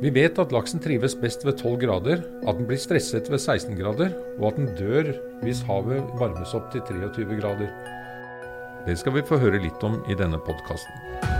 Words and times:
Vi 0.00 0.10
vet 0.12 0.38
at 0.40 0.52
laksen 0.52 0.82
trives 0.84 1.14
best 1.16 1.44
ved 1.46 1.56
12 1.60 1.78
grader, 1.80 2.22
at 2.48 2.58
den 2.58 2.68
blir 2.68 2.80
stresset 2.80 3.30
ved 3.32 3.40
16 3.40 3.76
grader, 3.78 4.12
og 4.38 4.50
at 4.50 4.60
den 4.60 4.70
dør 4.76 5.12
hvis 5.44 5.64
havet 5.68 6.12
varmes 6.20 6.54
opp 6.56 6.68
til 6.72 6.84
23 6.88 7.40
grader. 7.40 7.72
Det 8.86 8.98
skal 9.00 9.16
vi 9.16 9.24
få 9.28 9.40
høre 9.40 9.60
litt 9.60 9.84
om 9.84 10.00
i 10.08 10.16
denne 10.16 10.40
podkasten. 10.44 11.39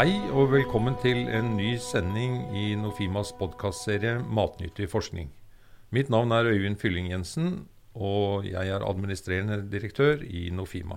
Hei 0.00 0.14
og 0.32 0.46
velkommen 0.54 0.94
til 0.96 1.26
en 1.28 1.50
ny 1.58 1.74
sending 1.76 2.54
i 2.56 2.70
Nofimas 2.72 3.34
podkastserie 3.36 4.14
Matnyttig 4.24 4.86
forskning. 4.88 5.26
Mitt 5.92 6.08
navn 6.08 6.32
er 6.32 6.46
Øyvind 6.48 6.78
Fylling 6.80 7.10
Jensen, 7.10 7.66
og 7.92 8.46
jeg 8.48 8.70
er 8.72 8.80
administrerende 8.80 9.58
direktør 9.68 10.22
i 10.24 10.46
Nofima. 10.56 10.96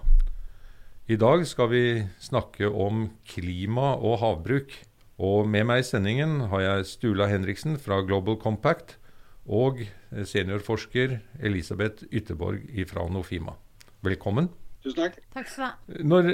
I 1.12 1.18
dag 1.20 1.44
skal 1.44 1.68
vi 1.74 1.84
snakke 2.24 2.70
om 2.72 3.10
klima 3.28 3.90
og 4.00 4.22
havbruk. 4.22 4.72
Og 5.20 5.50
med 5.52 5.68
meg 5.68 5.84
i 5.84 5.88
sendingen 5.90 6.46
har 6.54 6.64
jeg 6.64 6.88
Stula 6.94 7.28
Henriksen 7.28 7.76
fra 7.76 8.00
Global 8.08 8.40
Compact 8.40 8.96
og 9.44 9.84
seniorforsker 10.16 11.18
Elisabeth 11.44 12.08
Ytterborg 12.08 12.72
fra 12.88 13.04
Nofima. 13.12 13.58
Velkommen. 14.00 14.48
Tusen 14.80 15.02
takk. 15.02 15.20
Takk 15.36 15.52
skal 15.52 15.66
du 15.66 15.68
ha. 15.68 16.06
Når 16.08 16.32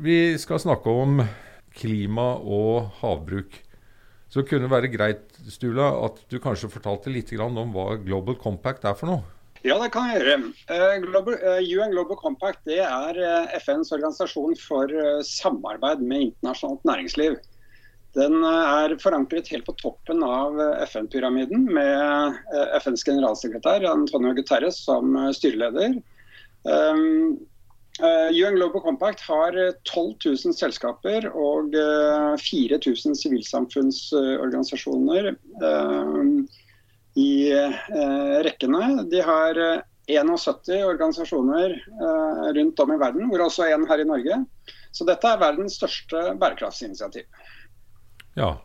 vi 0.00 0.16
skal 0.40 0.64
snakke 0.64 0.96
om 1.04 1.20
klima 1.76 2.34
og 2.40 2.90
havbruk. 3.00 3.62
Så 4.32 4.42
kunne 4.42 4.66
det 4.66 4.72
være 4.72 4.90
greit 4.92 5.38
Stula, 5.52 5.92
at 6.06 6.18
du 6.32 6.40
kanskje 6.42 6.72
fortalte 6.72 7.12
litt 7.12 7.30
om 7.38 7.72
hva 7.74 7.94
Global 8.02 8.36
Compact 8.40 8.84
er 8.88 8.96
for 8.98 9.12
noe? 9.12 9.24
Ja, 9.64 9.78
det 9.80 9.90
kan 9.94 10.10
jeg 10.10 10.20
gjøre. 10.20 10.98
Global, 11.06 11.38
uh, 11.42 11.60
UN 11.62 11.94
Global 11.94 12.18
Compact 12.20 12.60
det 12.68 12.82
er 12.84 13.18
uh, 13.18 13.54
FNs 13.58 13.92
organisasjon 13.94 14.54
for 14.60 14.92
samarbeid 15.26 16.02
med 16.02 16.28
internasjonalt 16.30 16.84
næringsliv. 16.86 17.38
Den 18.16 18.44
er 18.48 18.94
forankret 19.02 19.48
helt 19.52 19.66
på 19.66 19.74
toppen 19.76 20.22
av 20.24 20.56
FN-pyramiden, 20.86 21.66
med 21.68 22.38
FNs 22.78 23.04
generalsekretær 23.04 23.84
Antonio 23.90 24.32
Guterres 24.38 24.78
som 24.86 25.12
styreleder. 25.36 25.98
Uh, 27.96 28.28
UN 28.28 28.52
Global 28.54 28.82
Compact 28.84 29.20
har 29.24 29.52
12 29.52 29.56
eh, 30.26 30.32
000 30.44 30.52
selskaper 30.52 31.32
og 31.32 31.72
uh, 31.72 32.36
4000 32.36 33.16
sivilsamfunnsorganisasjoner 33.16 35.32
uh, 35.62 36.44
i 37.16 37.48
rekkene. 38.44 39.08
De 39.08 39.16
har 39.24 39.56
71 40.12 40.84
organisasjoner 40.84 41.72
rundt 42.58 42.76
om 42.84 42.92
i 42.92 42.98
verden, 43.00 43.24
hvor 43.30 43.40
også 43.46 43.64
en 43.72 43.88
her 43.88 44.00
i 44.02 44.10
Norge. 44.10 44.36
Så 44.92 45.08
dette 45.08 45.24
er 45.24 45.40
verdens 45.40 45.80
største 45.80 46.36
bærekraftsinitiativ. 46.36 47.24
Ja, 48.36 48.60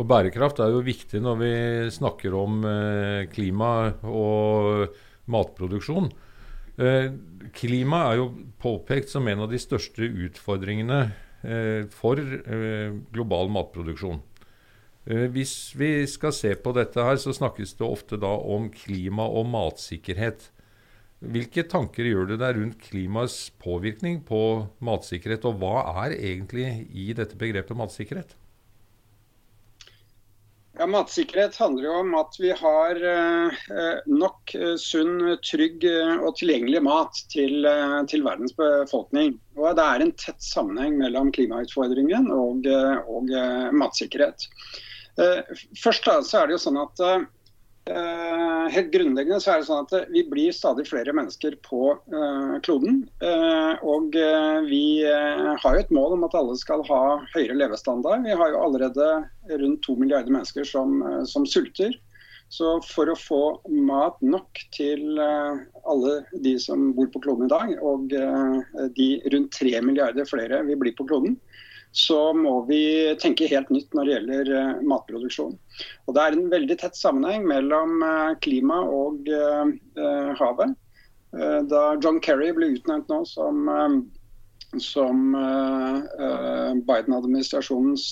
og 0.00 0.08
bærekraft 0.08 0.56
er 0.64 0.72
jo 0.72 0.88
viktig 0.88 1.20
når 1.20 1.36
vi 1.42 1.52
snakker 1.92 2.32
om 2.40 2.64
klima 3.36 3.92
og 4.08 4.88
matproduksjon. 5.28 6.08
Eh, 6.76 7.08
klima 7.56 8.02
er 8.10 8.18
jo 8.20 8.26
påpekt 8.60 9.08
som 9.08 9.28
en 9.30 9.46
av 9.46 9.52
de 9.52 9.60
største 9.60 10.04
utfordringene 10.26 10.98
eh, 11.40 11.86
for 11.92 12.20
eh, 12.20 12.96
global 13.14 13.52
matproduksjon. 13.54 14.22
Hvis 15.06 15.70
vi 15.78 16.00
skal 16.10 16.32
se 16.34 16.50
på 16.58 16.72
dette 16.74 16.98
her, 16.98 17.14
så 17.22 17.30
snakkes 17.30 17.76
det 17.78 17.86
ofte 17.86 18.16
da 18.18 18.32
om 18.42 18.64
klima 18.74 19.22
og 19.22 19.46
matsikkerhet. 19.52 20.48
Hvilke 21.22 21.62
tanker 21.70 22.08
gjør 22.08 22.32
du 22.32 22.34
deg 22.40 22.56
rundt 22.56 22.80
klimas 22.82 23.36
påvirkning 23.62 24.18
på 24.26 24.40
matsikkerhet, 24.82 25.46
og 25.46 25.62
hva 25.62 25.84
er 26.02 26.16
egentlig 26.16 26.66
i 26.90 27.12
dette 27.14 27.38
begrepet 27.38 27.78
matsikkerhet? 27.78 28.34
Ja, 30.78 30.86
Matsikkerhet 30.86 31.56
handler 31.56 31.86
jo 31.86 31.92
om 32.02 32.10
at 32.18 32.34
vi 32.36 32.50
har 32.52 32.98
eh, 33.00 34.00
nok 34.12 34.52
eh, 34.54 34.74
sunn, 34.76 35.22
trygg 35.40 35.86
eh, 35.88 36.18
og 36.20 36.36
tilgjengelig 36.36 36.82
mat 36.84 37.20
til, 37.32 37.64
til, 38.10 38.24
verdens 38.26 38.52
befolkning. 38.58 39.38
Og 39.56 39.78
Det 39.78 39.86
er 39.86 40.04
en 40.04 40.12
tett 40.20 40.44
sammenheng 40.44 40.98
mellom 41.00 41.32
klimautfordringen 41.32 42.28
og, 42.34 42.68
og 43.08 43.32
matsikkerhet. 43.72 44.44
Først 45.80 46.04
da, 46.04 46.18
så 46.20 46.42
er 46.42 46.50
det 46.50 46.58
jo 46.58 46.64
sånn 46.66 46.82
at 46.82 47.00
Uh, 47.86 48.66
helt 48.74 48.88
grunnleggende 48.90 49.38
så 49.38 49.52
er 49.52 49.60
det 49.60 49.66
sånn 49.68 49.84
at 49.84 50.08
Vi 50.10 50.24
blir 50.26 50.54
stadig 50.54 50.88
flere 50.88 51.12
mennesker 51.14 51.54
på 51.62 51.92
uh, 51.94 52.56
kloden. 52.66 53.04
Uh, 53.22 53.78
og 53.86 54.16
vi 54.66 55.04
har 55.06 55.76
jo 55.76 55.84
et 55.84 55.92
mål 55.94 56.16
om 56.16 56.26
at 56.26 56.34
alle 56.34 56.56
skal 56.58 56.82
ha 56.88 57.02
høyere 57.36 57.58
levestandard. 57.60 58.26
Vi 58.26 58.34
har 58.34 58.50
jo 58.50 58.64
allerede 58.64 59.10
rundt 59.62 59.84
to 59.86 59.94
milliarder 60.00 60.34
mennesker 60.34 60.66
som, 60.66 60.98
som 61.30 61.46
sulter. 61.46 61.94
Så 62.50 62.76
for 62.86 63.10
å 63.10 63.18
få 63.18 63.40
mat 63.70 64.18
nok 64.22 64.60
til 64.74 65.18
alle 65.18 66.12
de 66.44 66.52
som 66.62 66.92
bor 66.94 67.08
på 67.10 67.22
kloden 67.24 67.48
i 67.48 67.50
dag, 67.50 67.72
og 67.82 68.12
de 68.94 69.08
rundt 69.34 69.50
tre 69.54 69.72
milliarder 69.82 70.28
flere 70.30 70.60
vi 70.68 70.78
blir 70.78 70.94
på 70.94 71.08
kloden, 71.10 71.34
så 71.96 72.32
må 72.36 72.58
vi 72.68 73.14
tenke 73.20 73.48
helt 73.48 73.70
nytt 73.72 73.94
når 73.96 74.04
det 74.04 74.12
gjelder 74.12 74.50
uh, 74.52 74.80
matproduksjon. 74.84 75.54
Og 76.04 76.16
Det 76.16 76.22
er 76.22 76.34
en 76.36 76.50
veldig 76.52 76.76
tett 76.82 76.98
sammenheng 76.98 77.46
mellom 77.48 78.02
uh, 78.04 78.34
klima 78.44 78.82
og 78.84 79.30
uh, 79.32 80.34
havet. 80.36 80.76
da 81.70 81.80
John 82.00 82.20
Kerry 82.22 82.52
ble 82.54 82.66
utnevnt 82.76 83.10
nå 83.10 83.18
som, 83.28 83.66
som 84.80 85.34
Biden-administrasjonens 86.86 88.04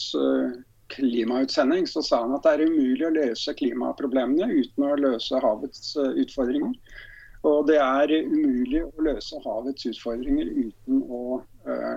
klimautsending, 0.92 1.86
så 1.88 2.02
sa 2.04 2.20
han 2.24 2.34
at 2.36 2.44
det 2.44 2.52
er 2.52 2.66
umulig 2.68 3.06
å 3.06 3.14
løse 3.14 3.54
klimaproblemene 3.56 4.50
uten 4.58 4.84
å 4.84 4.98
løse 5.00 5.40
havets 5.40 5.94
utfordringer. 5.96 6.74
Og 7.48 7.70
det 7.70 7.78
er 7.80 8.12
umulig 8.26 8.82
å 8.84 9.06
løse 9.08 9.40
havets 9.46 9.88
utfordringer 9.88 10.50
uten 10.66 11.00
å 11.08 11.22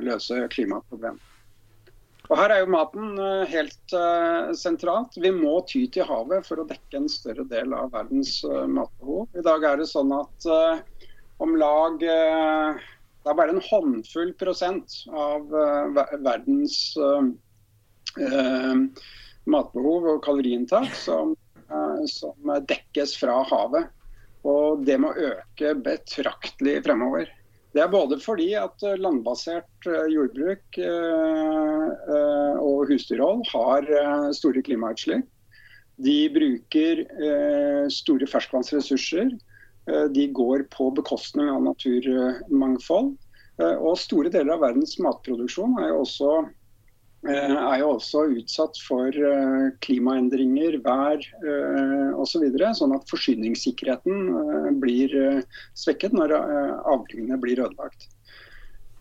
løse 0.07 0.45
klimaproblemene. 0.55 1.36
Og 2.27 2.35
Her 2.35 2.51
er 2.51 2.61
jo 2.63 2.71
maten 2.73 3.15
eh, 3.23 3.47
helt 3.53 3.95
uh, 3.95 4.51
sentralt. 4.57 5.15
Vi 5.15 5.31
må 5.31 5.61
ty 5.69 5.85
til 5.93 6.07
havet 6.09 6.47
for 6.47 6.59
å 6.59 6.67
dekke 6.67 6.99
en 6.99 7.09
større 7.11 7.45
del 7.47 7.75
av 7.75 7.93
verdens 7.93 8.41
uh, 8.43 8.65
matbehov. 8.67 9.29
I 9.38 9.45
dag 9.45 9.63
er 9.63 9.79
det 9.79 9.88
sånn 9.91 10.11
at 10.15 10.47
om 11.37 11.53
lag 11.53 11.99
Det 12.01 13.29
er 13.29 13.35
bare 13.37 13.53
en 13.53 13.61
håndfull 13.61 14.31
prosent 14.39 14.95
av 15.13 15.51
verdens 16.25 16.95
matbehov 19.45 20.07
og 20.16 20.23
kaloriinntak 20.25 20.89
som, 20.97 21.35
som 22.09 22.55
dekkes 22.71 23.13
fra 23.21 23.43
havet. 23.51 23.91
Og 24.49 24.81
det 24.87 24.97
må 25.03 25.13
øke 25.13 25.75
betraktelig 25.85 26.79
fremover. 26.87 27.29
Det 27.77 27.83
er 27.83 27.91
både 27.93 28.17
fordi 28.17 28.47
at 28.57 28.81
eh, 28.81 28.97
landbasert 28.97 29.85
eh, 29.85 30.07
jordbruk 30.09 30.79
eh, 30.81 32.55
og 32.57 32.88
husdyrhold 32.89 33.43
har 33.51 33.85
store 34.33 34.63
klimautslipp. 34.65 35.27
De 36.01 36.16
bruker 36.29 37.03
store 37.89 38.27
ferskvannsressurser. 38.29 39.31
De 40.13 40.25
går 40.37 40.67
på 40.73 40.91
bekostning 40.93 41.49
av 41.49 41.63
naturmangfold. 41.66 43.16
Og 43.66 43.95
store 43.97 44.29
deler 44.29 44.53
av 44.53 44.61
verdens 44.61 44.93
matproduksjon 45.01 45.73
er 45.81 45.89
jo 45.89 46.03
også 46.03 46.35
er 47.25 47.79
jo 47.81 47.93
også 47.96 48.28
utsatt 48.37 48.78
for 48.85 49.09
eh, 49.09 49.69
klimaendringer, 49.81 50.78
vær 50.85 51.17
eh, 51.17 52.11
osv. 52.14 52.37
Så 52.37 52.43
videre, 52.43 52.73
sånn 52.78 52.93
at 52.93 53.08
forsyningssikkerheten 53.09 54.78
blir 54.81 55.16
svekket 55.73 56.14
når 56.14 56.35
avlingene 56.37 57.40
blir 57.41 57.64
ødelagt. 57.66 58.05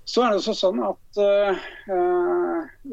Så 0.06 0.22
er 0.22 0.30
det 0.30 0.38
også 0.38 0.52
sånn 0.54 0.78
at 0.86 1.18
uh, 1.18 1.56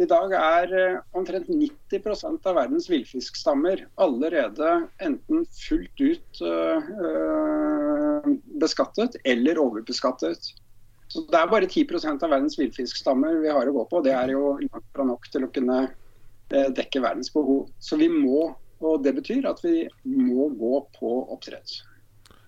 i 0.02 0.08
dag 0.10 0.32
er 0.34 0.72
omtrent 1.14 1.46
90% 1.46 2.50
av 2.50 2.58
verdens 2.58 2.90
villfiskstammer 2.90 3.84
allerede 4.02 4.72
enten 5.06 5.46
fullt 5.54 6.02
ut 6.02 6.42
uh, 6.42 8.26
beskattet 8.58 9.20
eller 9.30 9.62
overbeskattet. 9.62 10.56
Så 11.14 11.22
Det 11.30 11.38
er 11.38 11.50
bare 11.52 11.70
10% 11.70 12.24
av 12.26 12.32
verdens 12.34 12.58
villfiskstammer 12.58 13.38
vi 13.44 13.52
har 13.54 13.70
å 13.70 13.76
gå 13.76 13.86
på. 13.92 14.02
Det 14.02 14.16
er 14.18 14.34
jo 14.34 14.56
langt 14.64 14.88
fra 14.96 15.06
nok 15.06 15.28
til 15.30 15.46
å 15.46 15.52
kunne 15.54 15.80
eh, 15.86 16.70
dekke 16.74 17.04
verdens 17.04 17.30
behov. 17.34 17.68
Så 17.78 18.00
vi 18.02 18.08
må, 18.10 18.48
og 18.82 19.04
det 19.06 19.14
betyr 19.20 19.46
at 19.52 19.62
vi 19.62 19.84
må 20.10 20.50
gå 20.58 20.80
på 20.98 21.12
oppdrett. 21.36 21.84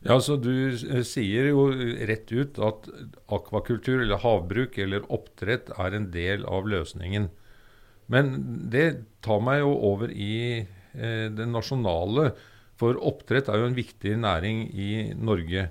Ja, 0.06 0.18
så 0.22 0.38
Du 0.42 0.74
sier 1.06 1.52
jo 1.52 1.70
rett 2.10 2.34
ut 2.34 2.58
at 2.62 2.90
akvakultur 3.34 4.02
eller 4.02 4.22
havbruk 4.22 4.78
eller 4.82 5.06
oppdrett 5.14 5.70
er 5.78 5.98
en 5.98 6.10
del 6.14 6.46
av 6.50 6.66
løsningen. 6.70 7.30
Men 8.10 8.36
det 8.74 8.88
tar 9.26 9.46
meg 9.46 9.62
jo 9.62 9.78
over 9.94 10.10
i 10.10 10.66
eh, 10.66 11.26
det 11.34 11.50
nasjonale. 11.54 12.32
For 12.82 12.98
oppdrett 12.98 13.50
er 13.50 13.62
jo 13.62 13.70
en 13.70 13.78
viktig 13.78 14.18
næring 14.26 14.68
i 14.74 14.92
Norge. 15.18 15.70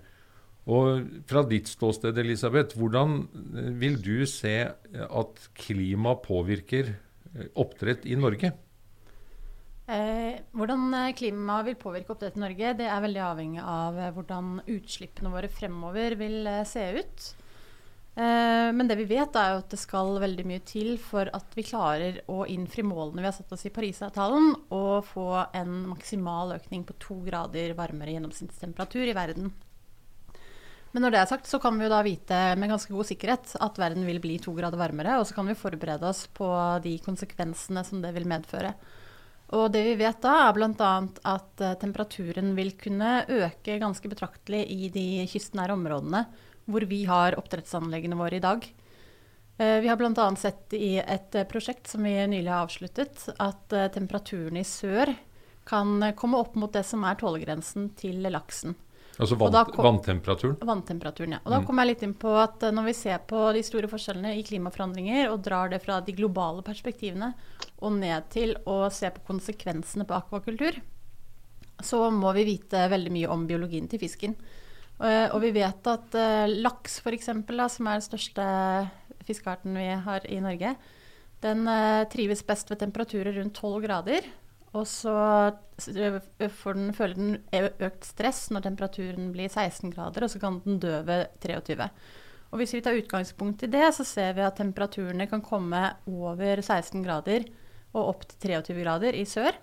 Og 0.65 1.09
fra 1.29 1.43
ditt 1.45 1.69
ståsted, 1.69 2.17
Elisabeth, 2.23 2.79
hvordan 2.81 3.19
eh, 3.53 3.71
vil 3.81 3.99
du 4.01 4.25
se 4.29 4.57
at 4.65 5.49
klima 5.61 6.15
påvirker 6.25 6.95
eh, 6.95 7.51
oppdrett 7.61 8.07
i 8.09 8.17
Norge? 8.17 8.55
Eh, 9.85 10.41
hvordan 10.57 10.89
klimaet 11.19 11.69
vil 11.69 11.81
påvirke 11.81 12.15
oppdrett 12.15 12.39
i 12.39 12.45
Norge, 12.47 12.73
det 12.79 12.89
er 12.89 13.05
veldig 13.05 13.25
avhengig 13.27 13.61
av 13.61 13.99
hvordan 14.17 14.63
utslippene 14.65 15.33
våre 15.35 15.51
fremover 15.53 16.17
vil 16.21 16.49
se 16.69 16.87
ut. 17.01 17.33
Men 18.15 18.87
det 18.87 18.95
vi 19.01 19.09
vet, 19.11 19.35
er 19.35 19.49
jo 19.51 19.57
at 19.59 19.73
det 19.73 19.79
skal 19.83 20.21
veldig 20.23 20.45
mye 20.47 20.63
til 20.63 20.93
for 21.03 21.27
at 21.35 21.57
vi 21.59 21.65
klarer 21.67 22.21
å 22.31 22.45
innfri 22.47 22.85
målene 22.87 23.25
vi 23.25 23.27
har 23.27 23.35
satt 23.35 23.51
oss 23.57 23.67
i 23.67 23.73
Parisavtalen, 23.75 24.53
og 24.71 25.09
få 25.09 25.27
en 25.51 25.81
maksimal 25.91 26.55
økning 26.55 26.87
på 26.87 26.95
to 27.03 27.19
grader 27.27 27.75
varmere 27.75 28.15
gjennomsnittstemperatur 28.15 29.11
i 29.11 29.17
verden. 29.19 29.51
Men 30.94 31.02
når 31.02 31.11
det 31.11 31.19
er 31.20 31.26
sagt, 31.26 31.49
så 31.50 31.58
kan 31.58 31.75
vi 31.75 31.88
jo 31.88 31.91
da 31.91 32.05
vite 32.06 32.41
med 32.55 32.70
ganske 32.70 32.94
god 32.94 33.08
sikkerhet 33.08 33.56
at 33.67 33.79
verden 33.82 34.05
vil 34.06 34.20
bli 34.23 34.37
to 34.38 34.52
grader 34.55 34.79
varmere, 34.79 35.17
og 35.19 35.26
så 35.26 35.35
kan 35.35 35.49
vi 35.50 35.56
forberede 35.58 36.06
oss 36.06 36.29
på 36.31 36.46
de 36.85 36.93
konsekvensene 37.02 37.82
som 37.82 37.99
det 38.05 38.12
vil 38.14 38.29
medføre. 38.31 38.70
Og 39.58 39.67
det 39.75 39.82
vi 39.88 39.96
vet 39.99 40.23
da, 40.23 40.37
er 40.46 40.55
bl.a. 40.55 40.93
at 41.35 41.62
eh, 41.62 41.75
temperaturen 41.82 42.55
vil 42.56 42.73
kunne 42.79 43.25
øke 43.26 43.81
ganske 43.82 44.08
betraktelig 44.11 44.62
i 44.70 44.88
de 44.94 45.26
kystnære 45.31 45.75
områdene 45.75 46.25
hvor 46.70 46.87
vi 46.88 47.02
har 47.05 47.37
oppdrettsanleggene 47.37 48.17
våre 48.17 48.38
i 48.38 48.44
dag. 48.44 48.64
Eh, 49.58 49.76
vi 49.82 49.91
har 49.91 49.99
bl.a. 50.00 50.31
sett 50.41 50.79
i 50.79 50.96
et 51.02 51.35
eh, 51.35 51.46
prosjekt 51.50 51.91
som 51.91 52.06
vi 52.06 52.14
nylig 52.31 52.49
har 52.49 52.64
avsluttet, 52.64 53.29
at 53.43 53.79
temperaturen 53.99 54.62
i 54.62 54.64
sør 54.67 55.12
kan 55.69 56.11
komme 56.17 56.38
opp 56.38 56.55
mot 56.61 56.73
det 56.73 56.87
som 56.87 57.05
er 57.08 57.19
tålegrensen 57.19 57.91
til 57.99 58.25
laksen. 58.31 58.79
Altså 59.19 59.37
vann, 59.39 59.55
kom, 59.71 59.85
vanntemperaturen? 59.85 60.57
Vanntemperaturen, 60.67 61.37
ja. 61.37 61.41
Og 61.45 61.53
da 61.53 61.61
mm. 61.61 61.67
kom 61.69 61.81
jeg 61.81 61.91
litt 61.91 62.03
inn 62.07 62.15
på 62.19 62.33
at 62.41 62.65
eh, 62.67 62.73
når 62.75 62.89
vi 62.89 62.95
ser 62.99 63.21
på 63.31 63.45
de 63.55 63.63
store 63.67 63.91
forskjellene 63.91 64.33
i 64.39 64.43
klimaforandringer, 64.47 65.29
og 65.31 65.45
drar 65.47 65.71
det 65.71 65.81
fra 65.85 66.01
de 66.03 66.15
globale 66.17 66.65
perspektivene 66.67 67.31
og 67.79 67.95
ned 68.01 68.27
til 68.35 68.57
å 68.71 68.81
se 68.95 69.13
på 69.15 69.23
konsekvensene 69.29 70.07
på 70.09 70.19
akvakultur, 70.19 70.81
så 71.85 72.03
må 72.15 72.33
vi 72.35 72.47
vite 72.49 72.89
veldig 72.91 73.15
mye 73.15 73.31
om 73.31 73.47
biologien 73.47 73.87
til 73.91 74.03
fisken. 74.03 74.35
Uh, 74.95 75.27
og 75.35 75.41
vi 75.43 75.51
vet 75.57 75.89
at 75.91 76.15
uh, 76.15 76.47
laks, 76.47 77.01
f.eks., 77.03 77.27
som 77.27 77.89
er 77.91 77.99
den 77.99 78.05
største 78.05 78.45
fiskearten 79.27 79.75
vi 79.79 79.89
har 80.07 80.27
i 80.31 80.39
Norge, 80.43 80.77
den 81.45 81.67
trives 82.09 82.41
best 82.47 82.71
ved 82.71 82.79
temperaturer 82.81 83.35
rundt 83.37 83.59
12 83.61 83.83
grader. 83.85 84.25
Og 84.75 84.87
så 84.91 85.15
får 85.79 86.75
den, 86.75 86.91
føler 86.97 87.15
den 87.15 87.37
økt 87.55 88.06
stress 88.09 88.49
når 88.50 88.67
temperaturen 88.67 89.31
blir 89.35 89.50
16 89.50 89.93
grader, 89.94 90.26
og 90.26 90.32
så 90.32 90.41
kan 90.43 90.61
den 90.65 90.81
dø 90.82 90.97
ved 91.06 91.29
23. 91.44 91.88
Og 92.50 92.61
hvis 92.61 92.75
vi 92.76 92.82
tar 92.87 92.99
utgangspunkt 92.99 93.65
i 93.67 93.71
det, 93.71 93.87
så 93.94 94.06
ser 94.06 94.35
vi 94.37 94.43
at 94.47 94.59
temperaturene 94.59 95.26
kan 95.31 95.43
komme 95.43 95.82
over 96.11 96.62
16 96.62 97.03
grader 97.06 97.47
og 97.94 98.11
opp 98.12 98.26
til 98.31 98.55
23 98.55 98.82
grader 98.82 99.19
i 99.19 99.25
sør. 99.26 99.55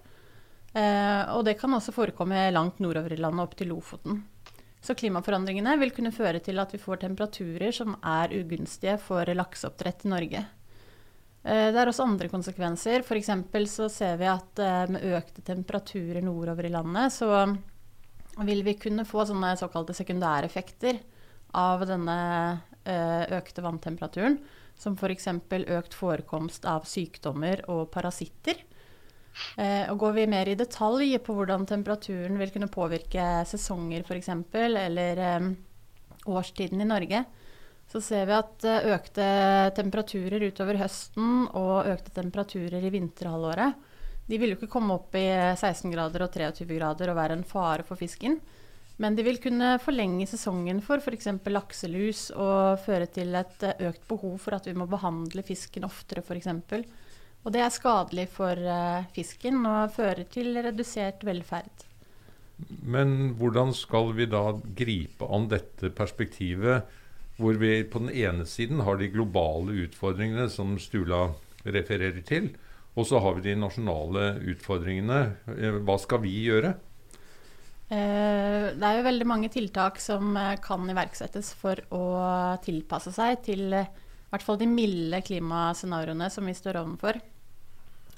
Eh, 0.71 1.23
og 1.35 1.43
det 1.47 1.57
kan 1.59 1.73
også 1.75 1.93
forekomme 1.95 2.47
langt 2.51 2.79
nordover 2.83 3.11
i 3.11 3.19
landet, 3.19 3.43
opp 3.43 3.57
til 3.59 3.71
Lofoten. 3.71 4.23
Så 4.81 4.95
klimaforandringene 4.97 5.75
vil 5.79 5.91
kunne 5.93 6.13
føre 6.15 6.39
til 6.43 6.59
at 6.59 6.71
vi 6.73 6.79
får 6.81 7.03
temperaturer 7.03 7.75
som 7.75 7.95
er 7.99 8.33
ugunstige 8.39 8.97
for 8.99 9.27
lakseoppdrett 9.27 10.07
i 10.07 10.11
Norge. 10.15 10.43
Eh, 11.41 11.71
det 11.73 11.79
er 11.81 11.89
også 11.89 12.05
andre 12.05 12.29
konsekvenser. 12.29 13.01
F.eks. 13.01 13.31
så 13.73 13.89
ser 13.89 14.17
vi 14.21 14.29
at 14.29 14.61
eh, 14.61 14.85
med 14.93 15.05
økte 15.17 15.43
temperaturer 15.45 16.21
nordover 16.25 16.67
i 16.67 16.73
landet, 16.73 17.13
så 17.15 17.55
vil 18.45 18.61
vi 18.65 18.77
kunne 18.79 19.07
få 19.07 19.25
sånne 19.27 19.55
såkalte 19.59 19.95
sekundæreffekter 19.97 21.01
av 21.57 21.85
denne 21.89 22.17
eh, 22.85 23.23
økte 23.39 23.65
vanntemperaturen. 23.65 24.37
Som 24.77 24.95
f.eks. 24.97 25.27
For 25.49 25.73
økt 25.77 25.97
forekomst 25.97 26.65
av 26.69 26.85
sykdommer 26.89 27.65
og 27.69 27.89
parasitter. 27.93 28.67
Og 29.61 29.95
går 30.01 30.15
vi 30.15 30.23
mer 30.27 30.49
i 30.51 30.57
detalj 30.59 31.13
på 31.23 31.35
hvordan 31.37 31.63
temperaturen 31.69 32.35
vil 32.39 32.49
kunne 32.51 32.67
påvirke 32.71 33.27
sesonger 33.47 34.03
f.eks., 34.03 34.27
eller 34.57 35.21
årstiden 36.27 36.83
i 36.83 36.87
Norge, 36.89 37.21
så 37.91 37.99
ser 38.03 38.27
vi 38.29 38.35
at 38.37 38.65
eh, 38.67 38.89
økte 38.95 39.27
temperaturer 39.75 40.47
utover 40.47 40.79
høsten 40.79 41.47
og 41.51 41.89
økte 41.91 42.13
temperaturer 42.21 42.83
i 42.87 42.93
vinterhalvåret 42.93 43.87
de 44.31 44.39
vil 44.39 44.53
jo 44.53 44.59
ikke 44.59 44.71
komme 44.71 44.95
opp 44.95 45.15
i 45.19 45.27
16 45.27 45.91
grader 45.91 46.23
og 46.23 46.31
23 46.31 46.67
grader 46.77 47.11
og 47.11 47.17
være 47.17 47.35
en 47.35 47.47
fare 47.47 47.83
for 47.83 47.99
fisken. 47.99 48.37
Men 49.01 49.15
de 49.17 49.25
vil 49.25 49.41
kunne 49.41 49.73
forlenge 49.81 50.27
sesongen 50.29 50.79
for 50.85 51.01
f.eks. 51.01 51.27
lakselus 51.49 52.27
og 52.31 52.79
føre 52.85 53.09
til 53.11 53.35
et 53.35 53.65
eh, 53.67 53.87
økt 53.89 54.05
behov 54.07 54.37
for 54.43 54.55
at 54.55 54.69
vi 54.69 54.75
må 54.77 54.87
behandle 54.87 55.43
fisken 55.43 55.87
oftere 55.87 56.23
f.eks. 56.23 56.51
Og 57.41 57.51
det 57.51 57.63
er 57.65 57.73
skadelig 57.73 58.27
for 58.29 58.59
fisken 59.15 59.63
og 59.65 59.95
fører 59.95 60.27
til 60.29 60.53
redusert 60.61 61.25
velferd. 61.25 61.87
Men 62.85 63.31
hvordan 63.39 63.73
skal 63.73 64.11
vi 64.13 64.27
da 64.29 64.43
gripe 64.77 65.25
an 65.25 65.47
dette 65.49 65.89
perspektivet? 65.97 66.85
Hvor 67.39 67.57
vi 67.61 67.83
på 67.87 68.01
den 68.03 68.11
ene 68.11 68.45
siden 68.45 68.83
har 68.85 68.99
de 68.99 69.09
globale 69.13 69.85
utfordringene 69.85 70.49
som 70.51 70.75
Stula 70.79 71.29
refererer 71.63 72.21
til. 72.25 72.51
Og 72.99 73.07
så 73.07 73.21
har 73.23 73.37
vi 73.37 73.45
de 73.45 73.59
nasjonale 73.59 74.35
utfordringene. 74.51 75.19
Eh, 75.55 75.79
hva 75.85 75.95
skal 76.01 76.21
vi 76.25 76.33
gjøre? 76.49 76.73
Eh, 77.91 78.67
det 78.75 78.87
er 78.87 78.99
jo 78.99 79.07
veldig 79.07 79.27
mange 79.27 79.49
tiltak 79.51 79.99
som 79.99 80.35
eh, 80.39 80.57
kan 80.63 80.83
iverksettes 80.91 81.53
for 81.59 81.79
å 81.95 82.05
tilpasse 82.63 83.11
seg 83.15 83.41
til 83.47 83.67
i 83.75 83.83
hvert 84.31 84.45
fall 84.47 84.59
de 84.61 84.67
milde 84.69 85.19
klimascenarioene 85.27 86.29
som 86.31 86.47
vi 86.47 86.55
står 86.55 86.79
overfor. 86.83 87.19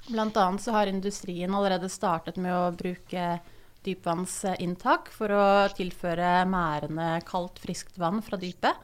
Bl.a. 0.04 0.46
så 0.60 0.74
har 0.76 0.90
industrien 0.90 1.54
allerede 1.54 1.88
startet 1.90 2.36
med 2.38 2.54
å 2.54 2.74
bruke 2.76 3.38
dypvannsinntak 3.84 5.10
for 5.12 5.32
å 5.32 5.46
tilføre 5.74 6.44
mærende 6.48 7.08
kaldt, 7.28 7.58
friskt 7.62 7.98
vann 8.00 8.22
fra 8.24 8.38
dypet. 8.40 8.78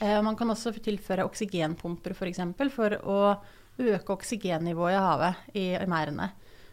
Eh, 0.00 0.20
man 0.24 0.36
kan 0.36 0.50
også 0.50 0.72
tilføre 0.80 1.26
oksygenpumper 1.28 2.14
f.eks. 2.14 2.20
For, 2.20 2.30
eksempel, 2.30 2.70
for 2.72 2.96
å 3.04 3.18
øke 3.80 4.14
oksygennivået 4.14 4.96
i 4.96 5.02
havet 5.04 5.50
i, 5.52 5.66
i 5.76 5.88
merdene. 5.90 6.30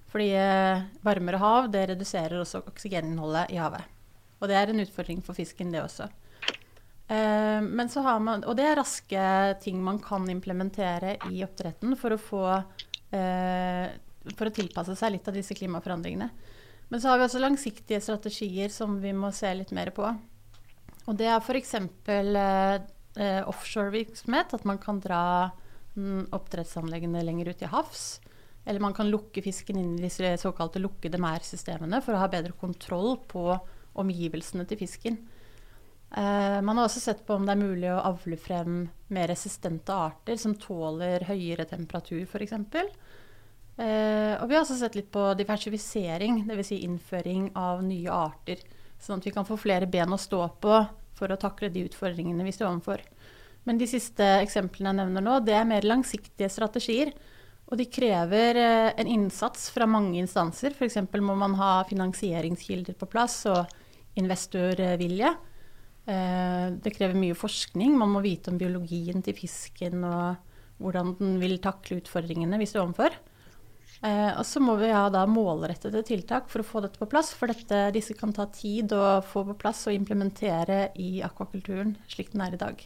Fordi 0.07 0.29
eh, 0.39 0.85
varmere 1.03 1.41
hav 1.41 1.67
det 1.73 1.89
reduserer 1.91 2.39
også 2.39 2.63
oksygeninnholdet 2.71 3.51
i 3.51 3.59
havet. 3.59 3.83
Og 4.39 4.47
det 4.47 4.55
er 4.55 4.71
en 4.71 4.83
utfordring 4.83 5.19
for 5.25 5.35
fisken, 5.35 5.73
det 5.73 5.83
også. 5.83 6.07
Eh, 7.11 7.59
men 7.63 7.91
så 7.91 8.05
har 8.05 8.23
man, 8.23 8.45
og 8.47 8.55
det 8.59 8.69
er 8.69 8.79
raske 8.79 9.27
ting 9.63 9.81
man 9.83 9.99
kan 10.03 10.27
implementere 10.31 11.17
i 11.31 11.43
oppdretten 11.43 11.97
for 11.99 12.15
å 12.15 12.21
få 12.21 12.43
for 13.07 14.49
å 14.49 14.51
tilpasse 14.51 14.91
seg 14.99 15.13
litt 15.13 15.27
av 15.31 15.37
disse 15.37 15.55
klimaforandringene. 15.55 16.25
Men 16.91 16.99
så 16.99 17.13
har 17.13 17.21
vi 17.21 17.23
også 17.23 17.39
langsiktige 17.39 18.01
strategier 18.03 18.67
som 18.73 18.97
vi 18.99 19.13
må 19.15 19.31
se 19.31 19.53
litt 19.55 19.71
mer 19.71 19.93
på. 19.95 20.09
Og 21.07 21.15
det 21.15 21.29
er 21.31 21.39
f.eks. 21.39 21.73
Eh, 23.17 23.41
offshorevirksomhet. 23.49 24.53
At 24.53 24.63
man 24.63 24.77
kan 24.77 24.99
dra 25.01 25.49
mm, 25.95 26.29
oppdrettsanleggene 26.31 27.23
lenger 27.25 27.49
ut 27.49 27.61
til 27.63 27.71
havs. 27.71 28.03
Eller 28.67 28.83
man 28.83 28.93
kan 28.93 29.09
lukke 29.09 29.41
fisken 29.41 29.79
inn 29.79 29.95
i 29.97 30.05
disse 30.05 30.35
såkalte 30.41 30.81
lukkede 30.83 31.19
mær-systemene 31.23 32.01
for 32.03 32.13
å 32.13 32.21
ha 32.21 32.27
bedre 32.29 32.53
kontroll 32.59 33.15
på 33.31 33.49
omgivelsene 33.97 34.67
til 34.69 34.81
fisken. 34.83 35.17
Eh, 36.11 36.59
man 36.61 36.77
har 36.77 36.85
også 36.85 37.01
sett 37.01 37.23
på 37.25 37.39
om 37.39 37.47
det 37.47 37.55
er 37.55 37.63
mulig 37.63 37.89
å 37.89 38.03
avle 38.11 38.37
frem 38.39 38.83
mer 39.15 39.31
resistente 39.31 39.95
arter 39.95 40.37
som 40.37 40.53
tåler 40.59 41.25
høyere 41.25 41.65
temperatur, 41.67 42.21
f.eks. 42.27 42.53
Eh, 43.77 44.33
og 44.37 44.45
vi 44.45 44.55
har 44.55 44.61
også 44.61 44.77
sett 44.77 44.99
litt 44.99 45.09
på 45.13 45.25
diversifisering, 45.39 46.43
dvs. 46.45 46.69
Si 46.69 46.79
innføring 46.85 47.49
av 47.57 47.81
nye 47.87 48.13
arter. 48.13 48.61
Sånn 49.01 49.23
at 49.23 49.27
vi 49.29 49.33
kan 49.33 49.47
få 49.47 49.57
flere 49.57 49.89
ben 49.89 50.13
å 50.13 50.21
stå 50.21 50.43
på 50.61 50.77
for 51.17 51.33
å 51.33 51.39
takle 51.39 51.71
de 51.73 51.85
utfordringene 51.87 52.45
vi 52.45 52.53
står 52.55 52.69
overfor. 52.69 53.03
Men 53.67 53.79
de 53.81 53.87
siste 53.89 54.23
eksemplene 54.39 54.93
jeg 54.93 54.99
nevner 55.01 55.25
nå, 55.25 55.39
det 55.43 55.57
er 55.57 55.67
mer 55.67 55.87
langsiktige 55.87 56.49
strategier. 56.51 57.11
Og 57.67 57.75
de 57.81 57.87
krever 57.91 58.59
eh, 58.61 58.93
en 58.95 59.09
innsats 59.11 59.67
fra 59.75 59.87
mange 59.89 60.21
instanser. 60.21 60.71
F.eks. 60.71 61.01
må 61.19 61.35
man 61.35 61.57
ha 61.59 61.81
finansieringskilder 61.89 62.95
på 62.95 63.09
plass 63.11 63.41
og 63.51 63.67
investorvilje. 64.19 65.33
Eh, 66.07 66.67
det 66.79 66.93
krever 66.95 67.19
mye 67.19 67.35
forskning. 67.35 67.97
Man 67.99 68.13
må 68.13 68.23
vite 68.23 68.53
om 68.53 68.59
biologien 68.61 69.19
til 69.25 69.35
fisken 69.35 70.05
og 70.07 70.45
hvordan 70.79 71.15
den 71.19 71.35
vil 71.41 71.57
takle 71.59 71.99
utfordringene 71.99 72.59
vi 72.61 72.69
står 72.69 72.85
overfor. 72.85 73.17
Eh, 74.05 74.31
og 74.37 74.45
så 74.45 74.61
må 74.61 74.75
vi 74.77 74.91
ha 74.93 75.07
da 75.09 75.23
målrettede 75.29 76.03
tiltak 76.05 76.51
for 76.51 76.61
å 76.61 76.67
få 76.67 76.83
dette 76.85 77.01
på 77.01 77.09
plass. 77.09 77.31
For 77.37 77.49
dette, 77.49 77.87
disse 77.95 78.13
kan 78.17 78.33
ta 78.35 78.45
tid 78.53 78.93
å 78.93 79.19
få 79.25 79.45
på 79.47 79.57
plass 79.63 79.87
og 79.89 79.97
implementere 79.97 80.91
i 81.01 81.17
akvakulturen 81.25 81.95
slik 82.11 82.33
den 82.35 82.45
er 82.45 82.57
i 82.57 82.61
dag. 82.61 82.83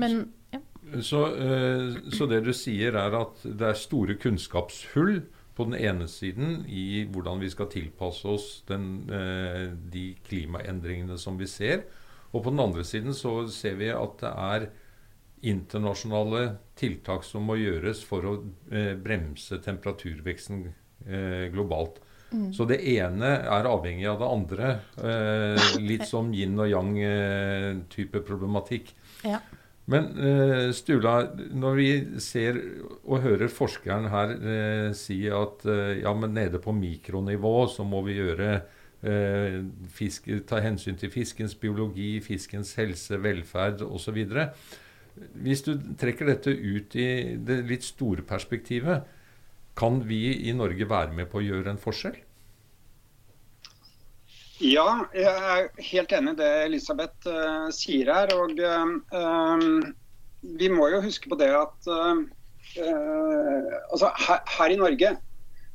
Men 0.00 0.24
ja. 0.52 0.62
Så, 1.04 1.26
eh, 1.36 2.00
så 2.12 2.26
det 2.26 2.42
du 2.46 2.52
sier 2.56 2.96
er 2.98 3.14
at 3.14 3.44
det 3.44 3.68
er 3.68 3.78
store 3.78 4.16
kunnskapshull 4.20 5.20
på 5.52 5.66
den 5.68 5.76
ene 5.76 6.08
siden 6.08 6.62
i 6.66 7.04
hvordan 7.12 7.40
vi 7.42 7.50
skal 7.52 7.68
tilpasse 7.72 8.28
oss 8.28 8.46
den, 8.68 9.04
eh, 9.12 9.68
de 9.92 10.14
klimaendringene 10.26 11.18
som 11.20 11.36
vi 11.38 11.46
ser. 11.46 11.84
Og 12.32 12.42
på 12.44 12.50
den 12.50 12.64
andre 12.64 12.84
siden 12.88 13.12
så 13.12 13.42
ser 13.52 13.76
vi 13.76 13.92
at 13.92 14.16
det 14.24 14.32
er 14.32 14.70
internasjonale 15.42 16.44
tiltak 16.78 17.24
som 17.26 17.44
må 17.48 17.58
gjøres 17.58 18.02
for 18.06 18.28
å 18.28 18.34
eh, 18.70 18.94
bremse 18.98 19.58
temperaturveksten 19.64 20.64
eh, 20.68 21.46
globalt. 21.52 22.00
Mm. 22.32 22.52
Så 22.54 22.64
det 22.68 22.80
ene 22.88 23.34
er 23.44 23.68
avhengig 23.68 24.06
av 24.08 24.20
det 24.22 24.28
andre. 24.36 24.68
Eh, 25.04 25.72
litt 25.84 26.06
som 26.08 26.30
yin 26.34 26.56
og 26.60 26.70
yang-type 26.70 28.22
eh, 28.22 28.26
problematikk. 28.26 28.94
Ja. 29.26 29.40
Men 29.92 30.12
eh, 30.16 30.68
Stula, 30.74 31.16
når 31.52 31.76
vi 31.76 31.88
ser 32.22 32.60
og 33.02 33.24
hører 33.24 33.52
forskeren 33.52 34.08
her 34.12 34.36
eh, 34.38 34.86
si 34.96 35.24
at 35.28 35.66
ja, 36.00 36.14
men 36.16 36.38
nede 36.38 36.62
på 36.62 36.74
mikronivå 36.76 37.56
så 37.72 37.86
må 37.86 38.04
vi 38.06 38.20
gjøre 38.20 38.62
fisk, 39.90 40.28
ta 40.46 40.60
hensyn 40.62 40.94
til 40.94 41.10
fiskens 41.10 41.56
biologi, 41.58 42.20
fiskens 42.22 42.76
helse, 42.78 43.16
velferd 43.18 43.82
osv. 43.82 44.20
Hvis 45.14 45.64
du 45.66 45.74
trekker 46.00 46.30
dette 46.30 46.52
ut 46.52 46.94
i 46.96 47.08
det 47.36 47.62
litt 47.68 47.84
store 47.84 48.24
perspektivet, 48.26 49.08
kan 49.76 50.02
vi 50.08 50.48
i 50.48 50.52
Norge 50.56 50.88
være 50.88 51.16
med 51.16 51.30
på 51.32 51.40
å 51.40 51.44
gjøre 51.44 51.72
en 51.72 51.80
forskjell? 51.80 52.18
Ja, 54.62 54.86
jeg 55.16 55.26
er 55.26 55.70
helt 55.88 56.12
enig 56.14 56.36
i 56.36 56.38
det 56.38 56.50
Elisabeth 56.68 57.26
uh, 57.26 57.66
sier 57.74 58.12
her. 58.14 58.32
Og 58.36 58.60
uh, 58.62 59.80
vi 60.60 60.68
må 60.70 60.86
jo 60.92 61.02
huske 61.02 61.32
på 61.32 61.38
det 61.40 61.50
at 61.56 61.88
uh, 61.90 62.22
altså 63.90 64.12
her, 64.22 64.44
her, 64.58 64.74
i 64.74 64.78
Norge 64.78 65.16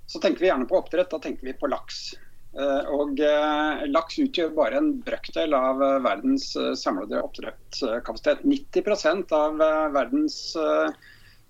så 0.07 0.21
tenker 0.23 0.45
vi 0.45 0.51
gjerne 0.51 0.69
på 0.69 0.79
oppdrett. 0.79 1.11
Da 1.11 1.19
tenker 1.19 1.49
vi 1.49 1.57
på 1.57 1.69
laks. 1.73 2.13
Eh, 2.57 2.87
og 2.89 3.19
eh, 3.21 3.83
Laks 3.91 4.15
utgjør 4.23 4.55
bare 4.57 4.79
en 4.79 4.95
brøkdel 5.05 5.53
av 5.53 5.81
eh, 5.83 5.99
verdens 6.05 6.49
samlede 6.81 7.19
oppdrettskapasitet. 7.21 8.41
90% 8.47 9.35
av 9.37 9.61
verdens 9.93 10.39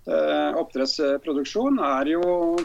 oppdrettsproduksjon 0.08 1.82
er 1.84 2.08
jo 2.14 2.22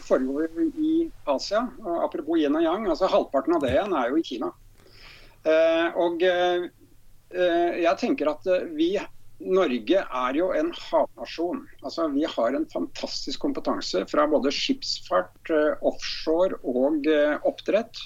foregår 0.06 0.60
i 0.78 0.92
Asia. 1.30 1.64
Og 1.82 2.04
apropos 2.06 2.38
yin 2.38 2.58
og 2.58 2.62
yang, 2.66 2.86
altså 2.90 3.10
halvparten 3.10 3.56
av 3.56 3.64
det 3.64 3.72
igjen 3.74 3.96
er 3.98 4.10
jo 4.10 4.20
i 4.20 4.26
Kina. 4.26 4.50
Og 5.98 6.22
jeg 6.22 7.94
tenker 7.98 8.30
at 8.30 8.46
vi 8.78 8.92
Norge 9.42 10.02
er 10.02 10.36
jo 10.38 10.50
en 10.54 10.70
havnasjon. 10.76 11.64
Altså, 11.82 12.06
vi 12.14 12.24
har 12.28 12.56
en 12.56 12.68
fantastisk 12.72 13.42
kompetanse 13.42 14.04
fra 14.10 14.26
både 14.30 14.52
skipsfart, 14.54 15.52
offshore 15.82 16.60
og 16.62 17.08
oppdrett. 17.48 18.04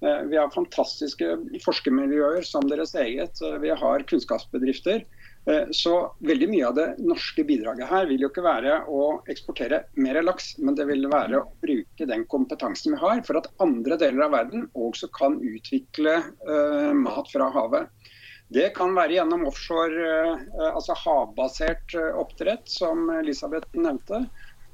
Eh, 0.00 0.22
vi 0.30 0.36
har 0.38 0.50
fantastiske 0.54 1.36
forskermiljøer 1.64 2.44
som 2.46 2.66
deres 2.70 2.94
eget. 2.98 3.40
Eh, 3.42 3.56
vi 3.62 3.70
har 3.74 4.04
kunnskapsbedrifter. 4.10 5.02
Eh, 5.50 5.70
så 5.74 5.94
veldig 6.22 6.48
mye 6.52 6.68
av 6.68 6.76
det 6.76 6.86
norske 7.02 7.42
bidraget 7.48 7.90
her 7.90 8.06
vil 8.06 8.22
jo 8.22 8.30
ikke 8.30 8.44
være 8.46 8.76
å 8.86 9.08
eksportere 9.32 9.82
mer 9.98 10.20
laks, 10.22 10.52
men 10.62 10.78
det 10.78 10.86
vil 10.90 11.08
være 11.10 11.40
å 11.40 11.48
bruke 11.64 12.06
den 12.10 12.26
kompetansen 12.30 12.94
vi 12.94 13.02
har 13.02 13.24
for 13.26 13.40
at 13.40 13.50
andre 13.64 13.98
deler 13.98 14.28
av 14.28 14.36
verden 14.36 14.68
også 14.78 15.10
kan 15.18 15.40
utvikle 15.42 16.20
mat 16.94 17.32
fra 17.32 17.50
havet. 17.54 17.88
Det 18.54 18.70
kan 18.76 18.94
være 18.96 19.18
gjennom 19.18 19.46
offshore, 19.50 20.12
uh, 20.56 20.68
altså 20.70 20.96
havbasert 20.96 21.96
oppdrett, 22.16 22.64
som 22.72 23.10
Elisabeth 23.18 23.68
nevnte. 23.76 24.24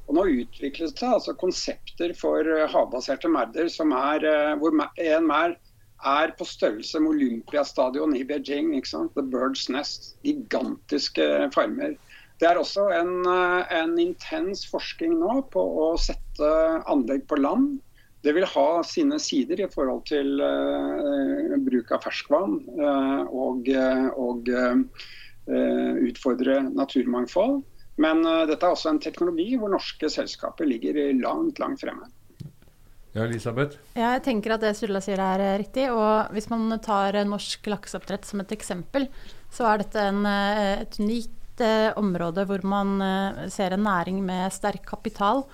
Og 0.09 0.19
nå 0.19 0.25
utvikles 0.43 0.93
det 0.99 1.09
altså 1.09 1.35
konsepter 1.41 2.13
for 2.19 2.45
eh, 2.45 2.67
havbaserte 2.71 3.31
merder 3.33 3.71
er, 3.71 4.27
eh, 4.29 4.57
hvor 4.61 4.75
en 4.75 5.29
merd 5.29 5.57
er 6.05 6.35
på 6.37 6.45
størrelse 6.45 7.01
med 7.01 7.15
Olympiastadion 7.15 8.17
i 8.17 8.25
Beijing. 8.25 8.75
The 8.85 9.23
Bird's 9.23 9.71
Nest. 9.73 10.17
Gigantiske 10.25 11.51
farmer. 11.55 11.97
Det 12.41 12.51
er 12.51 12.61
også 12.61 12.91
en, 12.93 13.25
eh, 13.25 13.73
en, 13.81 13.97
intens 13.99 14.67
forskning 14.69 15.17
nå 15.23 15.41
på 15.55 15.65
å 15.87 15.95
sette 15.97 16.53
anlegg 16.91 17.25
på 17.31 17.41
land. 17.41 17.81
Det 18.25 18.33
vil 18.33 18.47
ha 18.49 18.69
sine 18.89 19.19
sider 19.21 19.61
i 19.61 19.69
forhold 19.69 20.07
til 20.09 20.41
uh, 20.41 21.55
bruk 21.67 21.93
av 21.93 22.03
ferskvann 22.07 22.57
uh, 22.81 23.23
og, 23.29 23.69
og 24.17 24.49
uh, 24.49 24.81
utfordre 26.09 26.63
naturmangfold. 26.71 27.61
Men 28.01 28.25
uh, 28.27 28.43
dette 28.49 28.65
er 28.65 28.75
også 28.75 28.91
en 28.91 29.03
teknologi 29.03 29.55
hvor 29.61 29.71
norske 29.73 30.11
selskaper 30.11 30.67
ligger 30.67 30.99
langt, 31.21 31.61
langt 31.63 31.85
fremme. 31.85 32.09
Ja, 33.15 33.23
Elisabeth? 33.29 33.79
Ja, 33.95 34.17
jeg 34.17 34.25
tenker 34.27 34.57
at 34.57 34.65
det 34.65 34.73
Sturla 34.75 34.99
sier 35.05 35.21
er 35.23 35.39
eh, 35.39 35.59
riktig. 35.61 35.85
Og 35.95 36.33
hvis 36.35 36.49
man 36.51 36.67
tar 36.83 37.15
eh, 37.15 37.27
norsk 37.29 37.69
lakseoppdrett 37.71 38.27
som 38.27 38.43
et 38.43 38.55
eksempel, 38.57 39.07
så 39.55 39.69
er 39.71 39.85
dette 39.85 40.03
en, 40.11 40.25
et 40.27 40.99
unikt 40.99 41.63
område 41.95 42.43
hvor 42.51 42.65
man 42.67 42.97
ser 43.55 43.77
en 43.77 43.85
næring 43.87 44.17
med 44.27 44.51
sterk 44.51 44.83
kapital. 44.89 45.45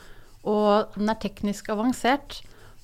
Og 0.48 0.96
den 0.96 1.12
er 1.12 1.18
teknisk 1.20 1.68
avansert, 1.74 2.38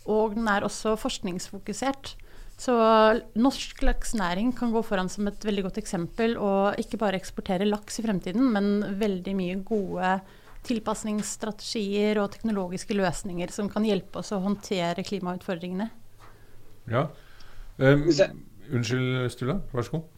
og 0.07 0.37
den 0.37 0.49
er 0.51 0.67
også 0.67 0.95
forskningsfokusert. 1.01 2.15
Så 2.57 2.73
norsk 3.37 3.83
laksenæring 3.85 4.55
kan 4.57 4.73
gå 4.73 4.81
foran 4.87 5.11
som 5.13 5.29
et 5.29 5.45
veldig 5.45 5.67
godt 5.67 5.81
eksempel 5.83 6.39
og 6.41 6.79
ikke 6.81 7.01
bare 7.03 7.19
eksportere 7.21 7.69
laks 7.69 8.01
i 8.01 8.07
fremtiden, 8.07 8.49
men 8.55 8.97
veldig 8.97 9.35
mye 9.37 9.59
gode 9.67 10.15
tilpasningsstrategier 10.67 12.19
og 12.23 12.33
teknologiske 12.33 12.97
løsninger 12.97 13.53
som 13.55 13.69
kan 13.71 13.85
hjelpe 13.87 14.23
oss 14.23 14.33
å 14.35 14.41
håndtere 14.43 15.05
klimautfordringene. 15.07 15.91
Ja. 16.91 17.07
Um, 17.77 18.07
unnskyld, 18.09 19.29
Stula. 19.35 19.61
Vær 19.75 19.87
så 19.87 19.99
god. 19.99 20.16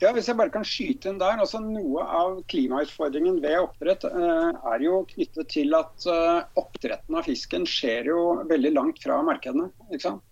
Ja, 0.00 0.14
Hvis 0.16 0.30
jeg 0.30 0.38
bare 0.38 0.52
kan 0.52 0.64
skyte 0.64 1.10
inn 1.10 1.18
der. 1.20 1.36
altså 1.42 1.58
Noe 1.60 2.00
av 2.00 2.38
klimautfordringen 2.48 3.36
ved 3.42 3.58
oppdrett 3.60 4.06
eh, 4.08 4.60
er 4.72 4.84
jo 4.84 5.02
knyttet 5.10 5.50
til 5.52 5.76
at 5.76 6.06
eh, 6.08 6.38
oppdretten 6.60 7.18
av 7.20 7.28
fisken 7.28 7.66
skjer 7.68 8.08
jo 8.08 8.20
veldig 8.48 8.72
langt 8.78 9.02
fra 9.04 9.18
markedene. 9.26 9.68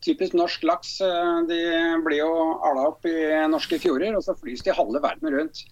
Typisk 0.04 0.38
norsk 0.40 0.64
laks 0.64 0.94
eh, 1.04 1.34
de 1.50 1.60
blir 2.06 2.22
jo 2.22 2.32
ala 2.64 2.86
opp 2.94 3.04
i 3.12 3.18
norske 3.52 3.76
fjorder, 3.82 4.16
og 4.16 4.24
så 4.24 4.38
flys 4.40 4.64
de 4.64 4.72
halve 4.72 5.04
verden 5.04 5.36
rundt. 5.36 5.66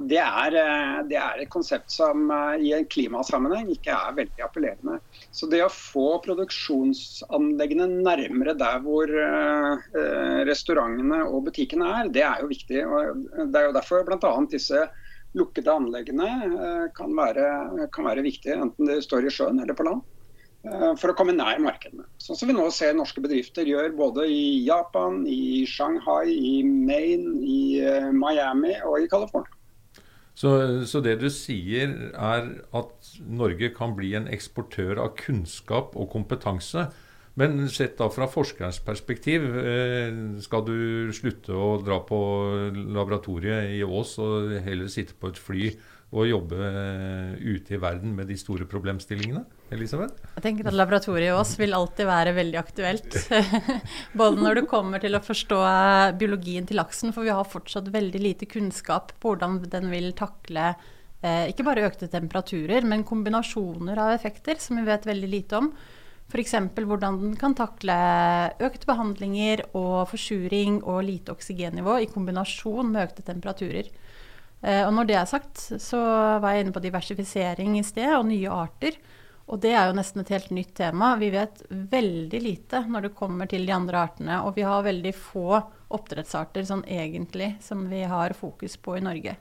Det 0.00 0.18
er, 0.18 0.54
eh, 0.56 0.98
det 1.08 1.18
er, 1.20 1.42
et 1.42 1.50
konsept 1.52 1.92
som 1.92 2.30
eh, 2.32 2.64
i 2.64 2.72
en 2.76 2.86
klimasammenheng 2.88 3.70
ikke 3.74 3.92
er 3.92 4.16
veldig 4.16 4.44
appellerende. 4.44 4.98
Så 5.34 5.48
det 5.50 5.62
å 5.64 5.70
få 5.72 6.16
produksjonsanleggene 6.24 7.88
nærmere 7.92 8.56
der 8.58 8.80
hvor 8.84 9.10
eh, 9.10 10.42
restaurantene 10.48 11.22
og 11.28 11.48
butikkene 11.48 11.90
er, 12.00 12.12
det 12.14 12.24
er 12.24 12.42
jo 12.42 12.50
viktig. 12.52 12.84
Og 12.86 13.26
det 13.52 13.60
er 13.60 13.68
jo 13.68 13.76
derfor 13.76 14.06
bl.a. 14.08 14.32
disse 14.52 14.86
lukkede 15.36 15.72
anleggene 15.72 16.88
kan 16.96 17.14
være, 17.16 17.46
kan 17.94 18.04
være 18.04 18.24
viktige, 18.24 18.58
enten 18.60 18.88
det 18.88 18.98
står 19.04 19.24
i 19.24 19.32
sjøen 19.32 19.62
eller 19.62 19.76
på 19.76 19.86
land 19.88 20.02
for 21.00 21.10
å 21.10 21.14
komme 21.18 21.32
nær 21.34 21.58
markedene. 21.58 22.04
Sånn 22.22 22.36
som 22.38 22.46
vi 22.46 22.54
nå 22.54 22.68
ser 22.70 22.92
norske 22.94 23.18
bedrifter 23.24 23.66
gjør 23.66 23.96
både 23.98 24.28
i 24.30 24.60
Japan, 24.62 25.24
i 25.26 25.64
Shanghai, 25.66 26.28
i 26.30 26.60
Maine, 26.62 27.40
i 27.42 28.12
Miami 28.14 28.76
og 28.86 29.00
i 29.02 29.08
California. 29.10 29.50
Så, 30.34 30.50
så, 30.88 31.02
det 31.04 31.18
du 31.20 31.28
sier, 31.32 31.92
er 32.16 32.46
at 32.72 33.14
Norge 33.28 33.68
kan 33.76 33.92
bli 33.98 34.14
en 34.16 34.30
eksportør 34.32 35.00
av 35.02 35.16
kunnskap 35.20 35.92
og 35.92 36.08
kompetanse. 36.14 36.86
Men 37.36 37.64
sett 37.72 37.98
da 38.00 38.08
fra 38.12 38.28
forskerens 38.28 38.80
perspektiv, 38.84 39.44
eh, 39.60 40.12
skal 40.44 40.64
du 40.66 41.12
slutte 41.16 41.56
å 41.56 41.78
dra 41.84 42.00
på 42.04 42.18
laboratoriet 42.72 43.72
i 43.76 43.80
Ås 43.84 44.18
og 44.20 44.52
heller 44.64 44.88
sitte 44.92 45.16
på 45.16 45.32
et 45.32 45.40
fly 45.40 45.70
og 46.12 46.28
jobbe 46.28 46.58
eh, 46.60 47.36
ute 47.40 47.76
i 47.76 47.80
verden 47.80 48.12
med 48.16 48.28
de 48.28 48.36
store 48.36 48.66
problemstillingene? 48.68 49.46
Elisabeth? 49.72 50.18
Jeg 50.36 50.44
tenker 50.44 50.68
at 50.68 50.76
Laboratoriet 50.76 51.30
i 51.30 51.32
Ås 51.32 51.54
vil 51.56 51.72
alltid 51.72 52.08
være 52.08 52.34
veldig 52.36 52.58
aktuelt. 52.60 53.16
Både 54.20 54.44
når 54.44 54.60
det 54.60 54.66
kommer 54.68 55.00
til 55.00 55.16
å 55.16 55.22
forstå 55.24 55.60
biologien 56.20 56.68
til 56.68 56.76
laksen, 56.80 57.14
for 57.16 57.24
vi 57.24 57.32
har 57.32 57.48
fortsatt 57.48 57.88
veldig 57.94 58.20
lite 58.20 58.50
kunnskap 58.50 59.14
på 59.22 59.32
hvordan 59.32 59.62
den 59.72 59.88
vil 59.92 60.12
takle 60.18 60.74
eh, 61.24 61.48
ikke 61.48 61.64
bare 61.70 61.88
økte 61.88 62.10
temperaturer, 62.12 62.84
men 62.84 63.08
kombinasjoner 63.08 64.04
av 64.04 64.12
effekter 64.18 64.60
som 64.60 64.76
vi 64.76 64.86
vet 64.90 65.08
veldig 65.08 65.32
lite 65.32 65.62
om. 65.62 65.72
F.eks. 66.32 66.54
hvordan 66.76 67.18
den 67.20 67.32
kan 67.40 67.56
takle 67.56 67.96
økte 68.60 68.88
behandlinger 68.88 69.66
og 69.76 70.06
forsuring 70.12 70.82
og 70.84 71.04
lite 71.04 71.32
oksygennivå 71.32 71.98
i 72.04 72.08
kombinasjon 72.12 72.92
med 72.92 73.08
økte 73.08 73.24
temperaturer. 73.26 73.88
Eh, 74.62 74.84
og 74.86 74.94
når 74.94 75.08
det 75.08 75.18
er 75.18 75.28
sagt, 75.30 75.64
så 75.82 76.00
var 76.42 76.54
jeg 76.54 76.64
inne 76.64 76.74
på 76.74 76.82
diversifisering 76.84 77.76
i 77.78 77.84
sted, 77.86 78.14
og 78.16 78.28
nye 78.30 78.50
arter. 78.54 78.98
Og 79.52 79.58
det 79.60 79.72
er 79.74 79.88
jo 79.90 79.96
nesten 79.98 80.22
et 80.22 80.30
helt 80.32 80.52
nytt 80.54 80.74
tema. 80.78 81.12
Vi 81.20 81.28
vet 81.34 81.64
veldig 81.68 82.40
lite 82.40 82.84
når 82.88 83.08
det 83.08 83.16
kommer 83.18 83.50
til 83.50 83.66
de 83.66 83.74
andre 83.74 84.04
artene. 84.06 84.38
Og 84.46 84.54
vi 84.56 84.64
har 84.64 84.86
veldig 84.86 85.12
få 85.18 85.58
oppdrettsarter 85.92 86.64
sånn 86.64 86.84
egentlig 86.88 87.56
som 87.60 87.82
vi 87.90 88.04
har 88.08 88.36
fokus 88.38 88.78
på 88.80 88.96
i 88.96 89.04
Norge. 89.04 89.34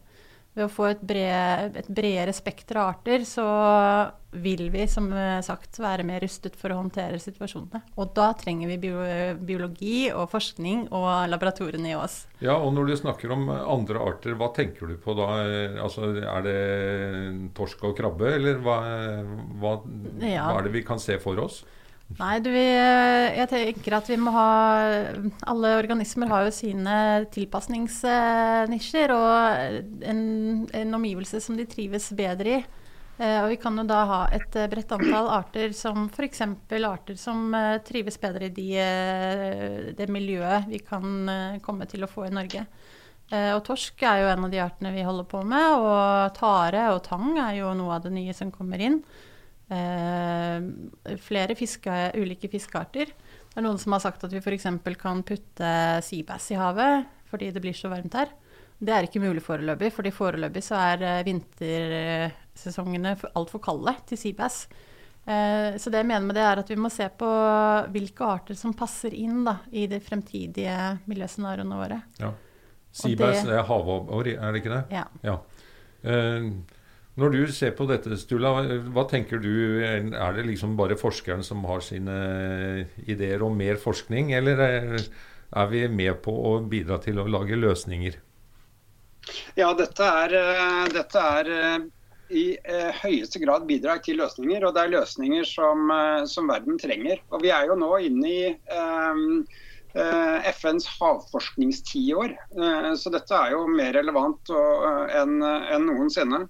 Ved 0.51 0.65
å 0.65 0.71
få 0.71 0.89
et, 0.89 1.03
bred, 1.07 1.77
et 1.79 1.87
bredere 1.87 2.33
spekter 2.35 2.81
av 2.81 2.89
arter, 2.91 3.23
så 3.23 3.45
vil 4.31 4.65
vi 4.71 4.83
som 4.87 5.07
sagt 5.43 5.79
være 5.79 6.03
mer 6.07 6.19
rustet 6.23 6.57
for 6.59 6.73
å 6.73 6.79
håndtere 6.81 7.19
situasjonene. 7.23 7.79
Og 7.95 8.11
da 8.15 8.29
trenger 8.35 8.67
vi 8.71 8.91
biologi 9.39 10.09
og 10.11 10.27
forskning 10.31 10.89
og 10.91 11.07
laboratoriene 11.31 11.93
i 11.93 11.95
oss. 11.95 12.25
Ja, 12.43 12.57
og 12.59 12.75
når 12.75 12.91
du 12.91 12.95
snakker 12.99 13.31
om 13.31 13.47
andre 13.51 14.03
arter, 14.03 14.35
hva 14.39 14.51
tenker 14.55 14.91
du 14.91 14.99
på 14.99 15.15
da? 15.15 15.29
Altså, 15.85 16.11
er 16.19 16.47
det 16.47 16.59
torsk 17.55 17.87
og 17.87 17.95
krabbe, 17.99 18.33
eller 18.35 18.59
hva, 18.63 18.79
hva, 19.61 19.77
ja. 20.19 20.49
hva 20.49 20.57
er 20.59 20.67
det 20.67 20.75
vi 20.75 20.87
kan 20.87 20.99
se 20.99 21.15
for 21.23 21.39
oss? 21.47 21.63
Nei, 22.19 22.39
du, 22.43 22.51
jeg 22.51 23.47
tenker 23.49 23.95
at 23.97 24.09
vi 24.11 24.17
må 24.19 24.31
ha 24.35 24.49
Alle 25.49 25.77
organismer 25.79 26.27
har 26.29 26.43
jo 26.45 26.51
sine 26.53 26.95
tilpasningsnisjer 27.33 29.13
og 29.15 29.33
en, 30.05 30.21
en 30.75 30.93
omgivelse 30.99 31.39
som 31.41 31.57
de 31.57 31.65
trives 31.69 32.11
bedre 32.17 32.49
i. 32.59 32.61
Eh, 33.21 33.37
og 33.43 33.51
vi 33.51 33.57
kan 33.61 33.75
jo 33.77 33.83
da 33.85 33.99
ha 34.09 34.19
et 34.33 34.55
bredt 34.71 34.93
antall 34.95 35.27
arter 35.29 35.75
som 35.77 36.07
f.eks. 36.09 36.41
arter 36.87 37.19
som 37.19 37.53
eh, 37.53 37.77
trives 37.85 38.17
bedre 38.21 38.47
i 38.47 38.53
de, 38.55 38.69
eh, 38.81 39.91
det 39.97 40.07
miljøet 40.09 40.71
vi 40.71 40.79
kan 40.81 41.29
komme 41.61 41.85
til 41.91 42.05
å 42.05 42.09
få 42.09 42.25
i 42.27 42.33
Norge. 42.33 42.65
Og 43.31 43.61
torsk 43.63 44.01
er 44.03 44.17
jo 44.19 44.27
en 44.27 44.43
av 44.43 44.51
de 44.51 44.59
artene 44.59 44.89
vi 44.91 45.05
holder 45.07 45.23
på 45.31 45.39
med, 45.47 45.79
og 45.79 46.33
tare 46.35 46.89
og 46.91 46.97
tang 47.05 47.37
er 47.39 47.61
jo 47.61 47.69
noe 47.79 47.93
av 47.95 48.01
det 48.03 48.11
nye 48.11 48.33
som 48.35 48.49
kommer 48.51 48.81
inn. 48.83 48.97
Eh, 49.71 51.15
flere 51.23 51.55
fiske, 51.55 52.11
ulike 52.19 52.49
fiskearter. 52.51 53.13
Det 53.51 53.59
er 53.59 53.63
noen 53.63 53.79
som 53.79 53.95
har 53.95 54.03
sagt 54.03 54.23
at 54.27 54.33
vi 54.33 54.41
f.eks. 54.41 54.67
kan 54.99 55.23
putte 55.27 55.73
seabass 56.03 56.51
i 56.51 56.59
havet 56.59 57.07
fordi 57.31 57.47
det 57.55 57.61
blir 57.63 57.75
så 57.75 57.87
varmt 57.87 58.15
her. 58.19 58.33
Det 58.81 58.91
er 58.91 59.05
ikke 59.05 59.21
mulig 59.23 59.43
foreløpig, 59.45 59.91
fordi 59.95 60.11
foreløpig 60.11 60.63
så 60.65 60.79
er 60.81 61.03
eh, 61.07 61.19
vintersesongene 61.27 63.13
altfor 63.37 63.61
kalde 63.63 63.93
til 64.09 64.19
seabass. 64.19 64.65
Eh, 65.21 65.77
så 65.79 65.93
det 65.93 66.01
jeg 66.01 66.09
mener 66.09 66.25
med 66.25 66.35
det, 66.35 66.43
er 66.43 66.63
at 66.63 66.73
vi 66.73 66.79
må 66.81 66.91
se 66.91 67.07
på 67.15 67.29
hvilke 67.93 68.27
arter 68.27 68.57
som 68.59 68.75
passer 68.75 69.15
inn 69.15 69.45
da, 69.47 69.59
i 69.71 69.85
de 69.87 70.01
fremtidige 70.03 70.77
miljøscenarioene 71.07 71.79
våre. 71.79 72.01
Ja. 72.19 72.33
Seabass 72.91 73.45
er 73.47 73.63
havabbor, 73.69 74.27
er 74.27 74.51
det 74.51 74.63
ikke 74.65 74.75
det? 74.75 74.83
Ja. 74.97 75.05
ja. 75.23 75.37
Uh, 76.03 76.49
når 77.21 77.35
du 77.35 77.53
ser 77.53 77.75
på 77.77 77.85
dette, 77.89 78.17
Stula, 78.19 78.51
hva 78.91 79.05
tenker 79.09 79.41
du? 79.41 79.53
Er 79.83 80.35
det 80.35 80.47
liksom 80.49 80.73
bare 80.79 80.99
forskeren 80.99 81.45
som 81.45 81.63
har 81.69 81.83
sine 81.85 82.17
ideer 83.05 83.43
om 83.45 83.55
mer 83.57 83.79
forskning, 83.81 84.33
eller 84.37 84.65
er 85.51 85.71
vi 85.71 85.85
med 85.91 86.19
på 86.25 86.33
å 86.33 86.57
bidra 86.65 86.99
til 87.03 87.21
å 87.21 87.29
lage 87.29 87.59
løsninger? 87.59 88.19
Ja, 89.55 89.71
dette 89.77 90.05
er, 90.05 90.33
eh, 90.33 90.85
dette 90.93 91.23
er 91.39 91.49
eh, 91.55 91.79
i 92.31 92.45
eh, 92.63 93.01
høyeste 93.03 93.41
grad 93.43 93.67
bidrag 93.69 94.03
til 94.05 94.21
løsninger, 94.21 94.63
og 94.65 94.75
det 94.75 94.85
er 94.85 94.95
løsninger 94.95 95.47
som, 95.47 95.91
som 96.31 96.47
verden 96.49 96.79
trenger. 96.81 97.21
Og 97.31 97.43
Vi 97.43 97.51
er 97.53 97.67
jo 97.69 97.75
nå 97.79 97.91
inne 98.07 98.31
i 98.31 98.45
um, 98.71 99.43
FNs 99.91 100.85
havforskningstiår, 100.95 102.37
så 102.95 103.11
dette 103.11 103.35
er 103.35 103.51
jo 103.51 103.65
mer 103.67 103.91
relevant 103.97 104.53
enn 105.19 105.43
noensinne. 105.83 106.45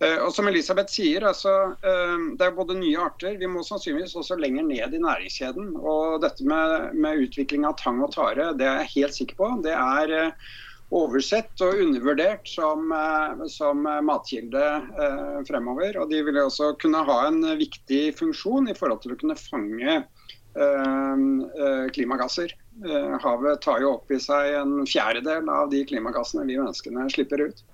Eh, 0.00 0.16
og 0.24 0.32
som 0.32 0.48
Elisabeth 0.48 0.92
sier, 0.94 1.26
altså, 1.28 1.52
eh, 1.84 2.16
Det 2.38 2.46
er 2.46 2.56
både 2.56 2.78
nye 2.78 2.96
arter. 2.96 3.36
Vi 3.36 3.46
må 3.46 3.60
sannsynligvis 3.64 4.16
også 4.16 4.38
lenger 4.40 4.64
ned 4.64 4.94
i 4.96 5.02
næringskjeden. 5.02 5.76
Og 5.76 6.22
dette 6.22 6.44
med, 6.44 6.94
med 6.94 7.26
utvikling 7.26 7.66
av 7.68 7.76
tang 7.76 8.00
og 8.02 8.14
tare, 8.14 8.54
det 8.56 8.66
er 8.66 8.80
jeg 8.80 8.94
helt 8.96 9.18
sikker 9.18 9.36
på. 9.36 9.50
Det 9.66 9.76
er 9.76 10.14
eh, 10.16 10.32
oversett 10.90 11.60
og 11.62 11.82
undervurdert 11.84 12.48
som, 12.50 12.90
som 13.46 13.84
matkilde 14.02 14.64
fremover. 15.46 16.00
Og 16.02 16.10
de 16.10 16.18
vil 16.26 16.40
også 16.42 16.72
kunne 16.82 17.04
ha 17.06 17.18
en 17.28 17.44
viktig 17.60 18.16
funksjon 18.18 18.66
i 18.72 18.74
forhold 18.74 19.04
til 19.04 19.14
å 19.14 19.20
kunne 19.20 19.38
fange 19.38 20.00
klimagasser. 21.94 22.56
Havet 23.20 23.60
tar 23.64 23.82
jo 23.82 23.96
opp 23.98 24.12
i 24.14 24.18
seg 24.22 24.54
en 24.56 24.86
fjerdedel 24.88 25.48
av 25.52 25.68
de 25.72 25.82
klimagassene 25.88 26.46
vi 26.48 26.56
menneskene 26.56 27.08
slipper 27.12 27.42
ut. 27.48 27.64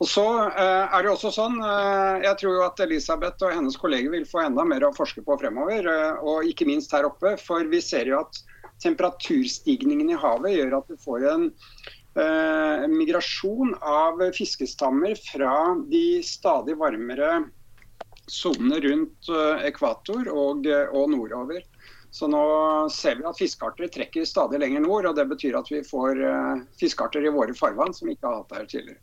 Og 0.00 0.08
så 0.08 0.24
eh, 0.48 0.94
er 0.96 1.04
det 1.04 1.12
også 1.12 1.30
sånn, 1.34 1.58
eh, 1.60 2.22
Jeg 2.24 2.38
tror 2.40 2.54
jo 2.56 2.64
at 2.64 2.80
Elisabeth 2.80 3.44
og 3.44 3.52
hennes 3.52 3.76
kolleger 3.80 4.12
vil 4.14 4.24
få 4.28 4.42
enda 4.46 4.64
mer 4.64 4.86
å 4.86 4.94
forske 4.96 5.22
på 5.26 5.36
fremover. 5.42 5.86
Eh, 5.92 6.22
og 6.24 6.48
ikke 6.48 6.68
minst 6.68 6.94
her 6.96 7.08
oppe. 7.08 7.34
For 7.40 7.68
vi 7.68 7.82
ser 7.84 8.08
jo 8.08 8.22
at 8.22 8.40
temperaturstigningen 8.80 10.14
i 10.14 10.20
havet 10.20 10.56
gjør 10.56 10.78
at 10.78 10.88
vi 10.88 10.98
får 11.04 11.26
en 11.34 11.46
eh, 11.50 12.86
migrasjon 12.88 13.74
av 13.84 14.24
fiskestammer 14.36 15.20
fra 15.20 15.54
de 15.92 16.04
stadig 16.24 16.78
varmere 16.80 17.42
sonene 18.30 18.80
rundt 18.86 19.28
eh, 19.28 19.66
ekvator 19.68 20.32
og, 20.32 20.64
og 20.96 21.12
nordover. 21.12 21.60
Så 22.10 22.26
nå 22.26 22.42
ser 22.90 23.20
vi 23.20 23.26
at 23.28 23.38
fiskearter 23.38 23.90
trekker 23.92 24.26
stadig 24.26 24.58
lenger 24.58 24.82
nord, 24.82 25.06
og 25.06 25.14
det 25.14 25.28
betyr 25.30 25.60
at 25.60 25.70
vi 25.70 25.84
får 25.86 26.18
uh, 26.18 26.62
fiskearter 26.80 27.22
i 27.22 27.30
våre 27.30 27.54
farvann 27.54 27.94
som 27.94 28.10
vi 28.10 28.16
ikke 28.16 28.26
har 28.26 28.42
hatt 28.42 28.56
her 28.58 28.66
tidligere. 28.70 28.98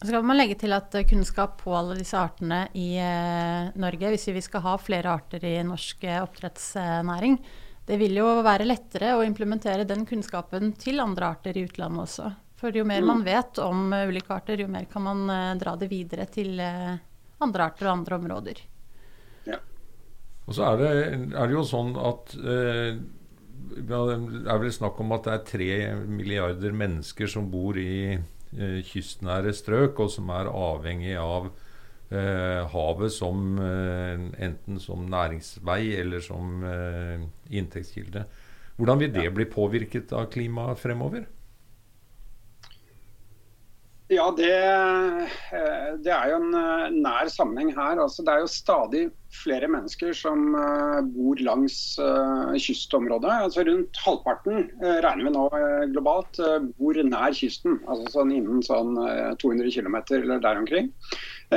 Så 0.00 0.08
skal 0.08 0.24
man 0.24 0.38
legge 0.40 0.56
til 0.58 0.72
at 0.72 0.94
kunnskap 1.10 1.58
på 1.60 1.74
alle 1.76 1.98
disse 1.98 2.16
artene 2.16 2.62
i 2.72 2.94
eh, 2.96 3.66
Norge, 3.76 4.14
hvis 4.14 4.30
vi 4.32 4.40
skal 4.40 4.62
ha 4.64 4.78
flere 4.80 5.10
arter 5.12 5.44
i 5.44 5.58
norsk 5.60 6.06
eh, 6.08 6.22
oppdrettsnæring, 6.24 7.36
det 7.84 7.98
vil 8.00 8.16
jo 8.16 8.30
være 8.40 8.64
lettere 8.64 9.10
å 9.18 9.26
implementere 9.26 9.84
den 9.84 10.06
kunnskapen 10.08 10.72
til 10.80 11.04
andre 11.04 11.28
arter 11.34 11.58
i 11.58 11.66
utlandet 11.68 12.06
også. 12.06 12.30
For 12.62 12.72
jo 12.72 12.86
mer 12.88 13.04
man 13.04 13.20
mm. 13.20 13.26
vet 13.28 13.60
om 13.60 13.92
ulike 13.92 14.32
arter, 14.32 14.64
jo 14.64 14.72
mer 14.72 14.88
kan 14.88 15.04
man 15.04 15.60
dra 15.60 15.76
det 15.76 15.90
videre 15.92 16.24
til 16.32 16.56
andre 16.56 17.68
arter 17.68 17.90
og 17.90 17.98
andre 17.98 18.20
områder. 18.22 18.64
Ja. 19.52 19.60
Og 20.50 20.56
så 20.56 20.66
er 20.72 20.80
det, 20.80 20.90
er 21.30 21.46
det 21.46 21.54
jo 21.54 21.62
sånn 21.62 21.94
at 21.94 22.32
det 22.34 23.94
er 23.94 24.58
vel 24.58 24.72
snakk 24.74 24.98
om 24.98 25.14
at 25.14 25.28
det 25.28 25.34
er 25.36 25.44
tre 25.46 25.72
milliarder 26.10 26.74
mennesker 26.74 27.30
som 27.30 27.46
bor 27.52 27.78
i 27.78 28.18
Eh, 28.50 28.80
kystnære 28.82 29.52
strøk, 29.54 30.00
og 30.02 30.08
som 30.10 30.30
er 30.34 30.48
avhengig 30.50 31.12
av 31.22 31.52
eh, 32.10 32.64
havet 32.72 33.12
som 33.14 33.60
eh, 33.62 34.24
enten 34.42 34.80
som 34.82 35.04
næringsvei 35.06 35.94
eller 36.00 36.24
som 36.24 36.64
eh, 36.66 37.22
inntektskilde. 37.54 38.24
Hvordan 38.74 39.04
vil 39.04 39.12
det 39.14 39.28
bli 39.36 39.46
påvirket 39.46 40.10
av 40.18 40.26
klimaet 40.34 40.82
fremover? 40.82 41.28
Ja, 44.10 44.24
det, 44.36 44.50
eh, 44.66 45.90
det, 46.02 46.10
er 46.10 46.32
jo 46.32 46.38
en 46.40 46.54
eh, 46.58 46.86
nær 46.98 47.28
sammenheng 47.30 47.68
her. 47.76 48.00
Altså, 48.02 48.24
det 48.26 48.32
er 48.32 48.42
jo 48.42 48.48
stadig 48.50 49.02
flere 49.30 49.68
mennesker 49.70 50.10
som 50.18 50.56
uh, 50.58 50.98
bor 51.06 51.38
langs 51.46 51.76
kystområdet. 52.58 53.30
Altså, 53.46 53.62
rundt 53.68 54.00
halvparten 54.02 54.64
regner 55.04 55.28
vi 55.28 55.32
nå 55.36 55.44
globalt 55.92 56.40
bor 56.80 56.98
nær 57.06 57.36
kysten. 57.38 57.78
Altså 57.86 58.10
sånn 58.16 58.34
innen 58.34 58.64
sånn 58.66 58.98
200 59.38 59.70
km 59.70 60.00
eller 60.18 60.42
der 60.42 60.58
omkring. 60.58 60.90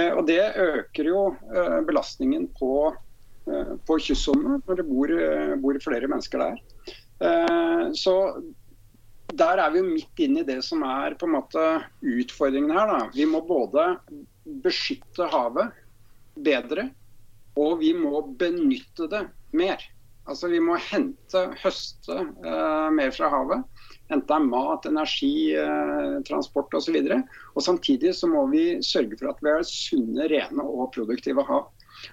og 0.04 0.22
Det 0.30 0.38
øker 0.68 1.10
jo 1.10 1.24
belastningen 1.90 2.46
på, 2.62 2.94
på 3.90 3.98
kystsonene 4.06 4.62
når 4.68 4.84
det 4.84 4.90
bor, 4.92 5.18
bor, 5.66 5.82
flere 5.90 6.14
mennesker 6.14 6.46
der. 6.46 6.62
så 7.98 8.20
der 9.38 9.62
er 9.62 9.72
vi 9.74 9.82
jo 9.82 9.88
midt 9.88 10.22
inn 10.26 10.38
i 10.40 10.46
det 10.48 10.60
som 10.66 10.84
er 10.86 11.16
på 11.20 11.28
en 11.28 11.36
måte 11.38 11.64
utfordringen 12.02 12.74
her. 12.76 12.92
Da. 12.92 13.10
Vi 13.16 13.26
må 13.30 13.42
både 13.48 13.96
beskytte 14.64 15.30
havet 15.32 15.74
bedre, 16.34 16.90
og 17.60 17.80
vi 17.82 17.94
må 17.98 18.22
benytte 18.40 19.10
det 19.12 19.26
mer. 19.56 19.82
Altså 20.24 20.48
Vi 20.48 20.60
må 20.64 20.78
hente, 20.80 21.40
høste 21.60 22.16
eh, 22.16 22.90
mer 22.96 23.12
fra 23.12 23.28
havet. 23.34 23.66
Enten 24.08 24.28
det 24.30 24.36
er 24.38 24.46
mat, 24.48 24.86
energi, 24.88 25.34
eh, 25.60 26.20
transport 26.28 26.72
osv. 26.80 26.96
Samtidig 27.60 28.14
så 28.16 28.30
må 28.32 28.46
vi 28.52 28.64
sørge 28.86 29.20
for 29.20 29.34
at 29.34 29.42
vi 29.44 29.52
har 29.52 29.66
sunne, 29.68 30.30
rene 30.32 30.64
og 30.64 30.94
produktive 30.96 31.44
hav. 31.50 31.68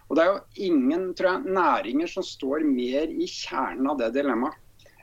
Og 0.09 0.17
Det 0.17 0.25
er 0.25 0.33
jo 0.33 0.67
ingen 0.71 1.07
tror 1.15 1.37
jeg, 1.37 1.55
næringer 1.55 2.11
som 2.11 2.27
står 2.27 2.67
mer 2.67 3.11
i 3.11 3.27
kjernen 3.31 3.89
av 3.91 4.03
det 4.03 4.13
dilemmaet 4.19 4.59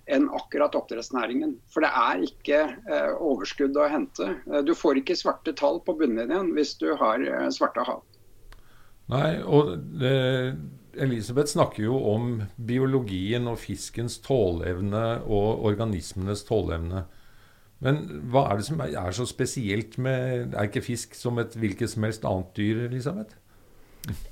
enn 0.07 0.29
akkurat 0.35 0.75
oppdrettsnæringen. 0.77 1.57
For 1.71 1.83
det 1.83 1.91
er 1.91 2.23
ikke 2.27 2.61
eh, 2.87 3.13
overskudd 3.13 3.77
å 3.79 3.89
hente. 3.91 4.29
Eh, 4.47 4.63
du 4.65 4.73
får 4.77 5.01
ikke 5.01 5.17
svarte 5.19 5.55
tall 5.57 5.81
på 5.85 5.97
bunnlinjen 5.99 6.53
hvis 6.55 6.75
du 6.81 6.89
har 6.99 7.23
eh, 7.23 7.47
svarte 7.53 7.85
hav. 7.87 8.03
Nei, 9.11 9.37
og 9.43 9.75
det, 10.01 10.15
Elisabeth 10.99 11.53
snakker 11.53 11.85
jo 11.85 11.99
om 12.11 12.41
biologien 12.57 13.47
og 13.47 13.59
fiskens 13.61 14.17
tåleevne 14.23 15.05
og 15.23 15.63
organismenes 15.69 16.43
tåleevne. 16.47 17.05
Men 17.83 18.01
hva 18.31 18.47
er 18.49 18.59
det 18.59 18.67
som 18.67 18.79
er 18.81 19.11
så 19.13 19.27
spesielt 19.29 19.99
med 20.01 20.55
Er 20.57 20.65
ikke 20.65 20.81
fisk 20.81 21.13
som 21.13 21.37
et 21.37 21.53
hvilket 21.53 21.91
som 21.91 22.07
helst 22.07 22.25
annet 22.25 22.55
dyr, 22.57 22.87
Elisabeth? 22.87 23.37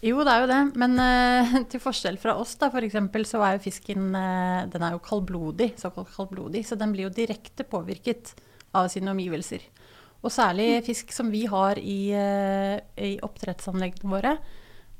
Jo, 0.03 0.21
det 0.23 0.31
er 0.31 0.43
jo 0.43 0.49
det. 0.49 0.59
Men 0.79 0.99
uh, 0.99 1.55
til 1.71 1.81
forskjell 1.83 2.19
fra 2.21 2.35
oss, 2.39 2.55
da, 2.61 2.69
f.eks., 2.71 2.97
så 3.29 3.41
er 3.43 3.55
jo 3.55 3.63
fisken 3.65 4.11
uh, 4.15 4.65
den 4.71 4.85
er 4.85 4.95
jo 4.95 5.03
kaldblodig, 5.05 5.73
såkalt 5.81 6.11
kaldblodig. 6.15 6.65
Så 6.67 6.77
den 6.79 6.93
blir 6.95 7.07
jo 7.07 7.15
direkte 7.15 7.67
påvirket 7.67 8.35
av 8.75 8.89
sine 8.91 9.11
omgivelser. 9.13 9.63
Og 10.25 10.33
særlig 10.33 10.81
fisk 10.87 11.11
som 11.13 11.29
vi 11.33 11.45
har 11.51 11.79
i, 11.81 11.99
uh, 12.15 12.77
i 12.95 13.15
oppdrettsanleggene 13.25 14.13
våre, 14.13 14.37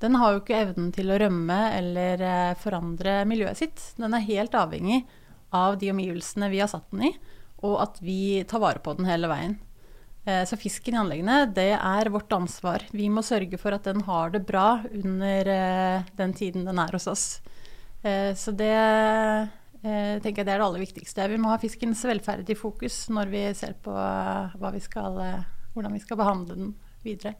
den 0.04 0.18
har 0.20 0.34
jo 0.34 0.42
ikke 0.42 0.58
evnen 0.60 0.90
til 0.94 1.08
å 1.10 1.18
rømme 1.18 1.60
eller 1.78 2.20
forandre 2.60 3.22
miljøet 3.26 3.62
sitt. 3.62 3.86
Den 3.96 4.14
er 4.14 4.26
helt 4.28 4.58
avhengig 4.60 5.06
av 5.56 5.78
de 5.80 5.94
omgivelsene 5.94 6.50
vi 6.52 6.60
har 6.60 6.68
satt 6.70 6.90
den 6.92 7.08
i, 7.08 7.14
og 7.64 7.78
at 7.80 8.02
vi 8.04 8.44
tar 8.50 8.60
vare 8.62 8.84
på 8.84 8.94
den 9.00 9.08
hele 9.08 9.32
veien. 9.32 9.56
Eh, 10.26 10.46
så 10.46 10.58
fisken 10.58 10.96
i 10.96 10.98
anleggene, 10.98 11.44
det 11.54 11.76
er 11.78 12.10
vårt 12.10 12.34
ansvar. 12.34 12.88
Vi 12.96 13.12
må 13.14 13.22
sørge 13.26 13.60
for 13.62 13.76
at 13.78 13.86
den 13.86 14.02
har 14.08 14.32
det 14.34 14.42
bra 14.48 14.82
under 14.90 15.52
eh, 15.54 16.08
den 16.18 16.34
tiden 16.34 16.66
den 16.66 16.82
er 16.82 16.98
hos 16.98 17.06
oss. 17.12 17.26
Eh, 18.02 18.34
så 18.38 18.54
det 18.56 18.74
tenker 19.86 20.42
jeg 20.42 20.48
det 20.48 20.54
er 20.56 20.58
det 20.58 20.66
aller 20.66 20.82
viktigste. 20.82 21.28
Vi 21.30 21.38
må 21.38 21.52
ha 21.52 21.60
fiskens 21.62 22.00
velferd 22.10 22.50
i 22.50 22.58
fokus 22.58 23.04
når 23.14 23.30
vi 23.30 23.42
ser 23.54 23.76
på 23.86 23.94
vi 23.94 24.82
skal, 24.82 25.20
hvordan 25.76 25.94
vi 25.94 26.02
skal 26.02 26.18
behandle 26.18 26.56
den 26.58 26.72
videre. 27.06 27.36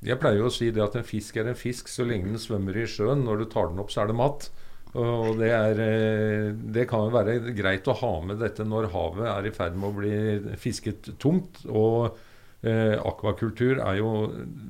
Jeg 0.00 0.16
pleier 0.22 0.40
jo 0.40 0.48
å 0.48 0.54
si 0.54 0.70
det 0.72 0.80
at 0.80 0.96
en 0.96 1.04
fisk 1.04 1.36
er 1.36 1.50
en 1.50 1.58
fisk 1.58 1.90
så 1.92 2.06
lenge 2.06 2.30
den 2.30 2.40
svømmer 2.40 2.80
i 2.80 2.86
sjøen. 2.88 3.26
Når 3.26 3.42
du 3.42 3.46
tar 3.52 3.68
den 3.68 3.82
opp, 3.82 3.92
så 3.92 4.06
er 4.06 4.08
det 4.08 4.16
mat. 4.16 4.48
Og 4.96 5.36
det, 5.36 5.50
er, 5.52 5.80
eh, 5.84 6.46
det 6.72 6.86
kan 6.88 7.04
jo 7.04 7.12
være 7.12 7.52
greit 7.56 7.88
å 7.90 7.96
ha 8.00 8.12
med 8.24 8.40
dette 8.40 8.64
når 8.64 8.88
havet 8.94 9.28
er 9.28 9.48
i 9.48 9.52
ferd 9.52 9.76
med 9.76 9.90
å 9.90 9.98
bli 9.98 10.56
fisket 10.60 11.10
tomt. 11.20 11.60
Og 11.68 12.16
eh, 12.64 12.96
akvakultur 12.96 13.82
er 13.84 14.00
jo 14.00 14.12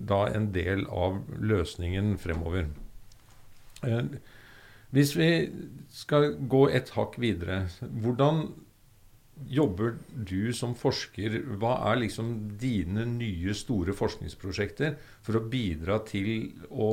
da 0.08 0.24
en 0.34 0.50
del 0.54 0.86
av 0.90 1.20
løsningen 1.38 2.16
fremover. 2.18 2.66
Eh, 3.86 4.02
hvis 4.90 5.14
vi 5.14 5.30
skal 5.92 6.32
gå 6.50 6.66
et 6.72 6.90
hakk 6.96 7.18
videre, 7.20 7.66
hvordan 8.02 8.48
jobber 9.46 9.98
du 10.10 10.50
som 10.56 10.74
forsker? 10.74 11.36
Hva 11.60 11.76
er 11.92 12.00
liksom 12.02 12.56
dine 12.58 13.04
nye 13.06 13.54
store 13.54 13.94
forskningsprosjekter 13.94 14.96
for 15.22 15.38
å 15.38 15.46
bidra 15.46 16.00
til 16.08 16.56
å 16.72 16.90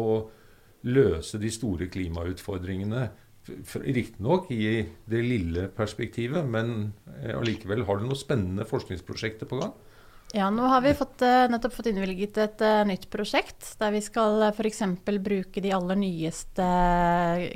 løse 0.85 1.39
de 1.41 1.51
store 1.53 1.89
klimautfordringene. 1.91 3.07
Riktignok 3.45 4.49
i 4.53 4.85
det 5.09 5.21
lille 5.21 5.67
perspektivet, 5.73 6.45
men 6.49 6.93
eh, 7.19 7.35
allikevel. 7.35 7.85
Har 7.85 7.99
du 7.99 8.07
noen 8.07 8.17
spennende 8.17 8.65
forskningsprosjekter 8.65 9.49
på 9.49 9.59
gang? 9.61 9.75
Ja, 10.33 10.49
nå 10.51 10.65
har 10.67 10.81
vi 10.81 10.95
fått, 10.97 11.21
eh, 11.21 11.45
nettopp 11.51 11.75
fått 11.77 11.91
innvilget 11.91 12.39
et 12.41 12.63
uh, 12.65 12.81
nytt 12.89 13.05
prosjekt 13.13 13.75
der 13.79 13.93
vi 13.93 14.01
skal 14.03 14.47
f.eks. 14.49 14.81
bruke 15.05 15.61
de 15.61 15.75
aller 15.77 15.99
nyeste 16.01 16.65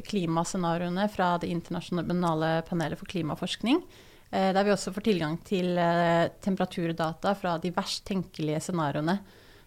klimascenarioene 0.08 1.10
fra 1.12 1.34
Det 1.42 1.50
internasjonale 1.50 2.54
panelet 2.70 3.02
for 3.02 3.10
klimaforskning. 3.10 3.82
Der 4.30 4.62
vi 4.62 4.70
også 4.70 4.92
får 4.94 5.02
tilgang 5.08 5.40
til 5.42 5.74
temperaturdata 6.46 7.32
fra 7.34 7.56
de 7.58 7.72
verst 7.74 8.04
tenkelige 8.06 8.60
scenarioene. 8.62 9.16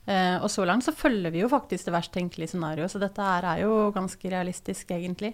Eh, 0.02 0.36
og 0.42 0.50
så 0.50 0.64
langt 0.66 0.82
så 0.82 0.94
følger 0.94 1.30
vi 1.30 1.44
jo 1.44 1.50
faktisk 1.50 1.86
det 1.86 1.94
verst 1.94 2.12
tenkelige 2.14 2.52
scenarioet, 2.52 2.90
så 2.90 3.00
dette 3.02 3.22
her 3.22 3.46
er 3.52 3.62
jo 3.62 3.92
ganske 3.94 4.32
realistisk, 4.32 4.90
egentlig. 4.96 5.32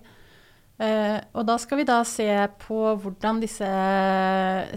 Eh, 0.78 1.16
og 1.34 1.46
da 1.48 1.56
skal 1.58 1.80
vi 1.80 1.88
da 1.88 2.02
se 2.06 2.28
på 2.62 2.78
hvordan 3.02 3.40
disse 3.42 3.68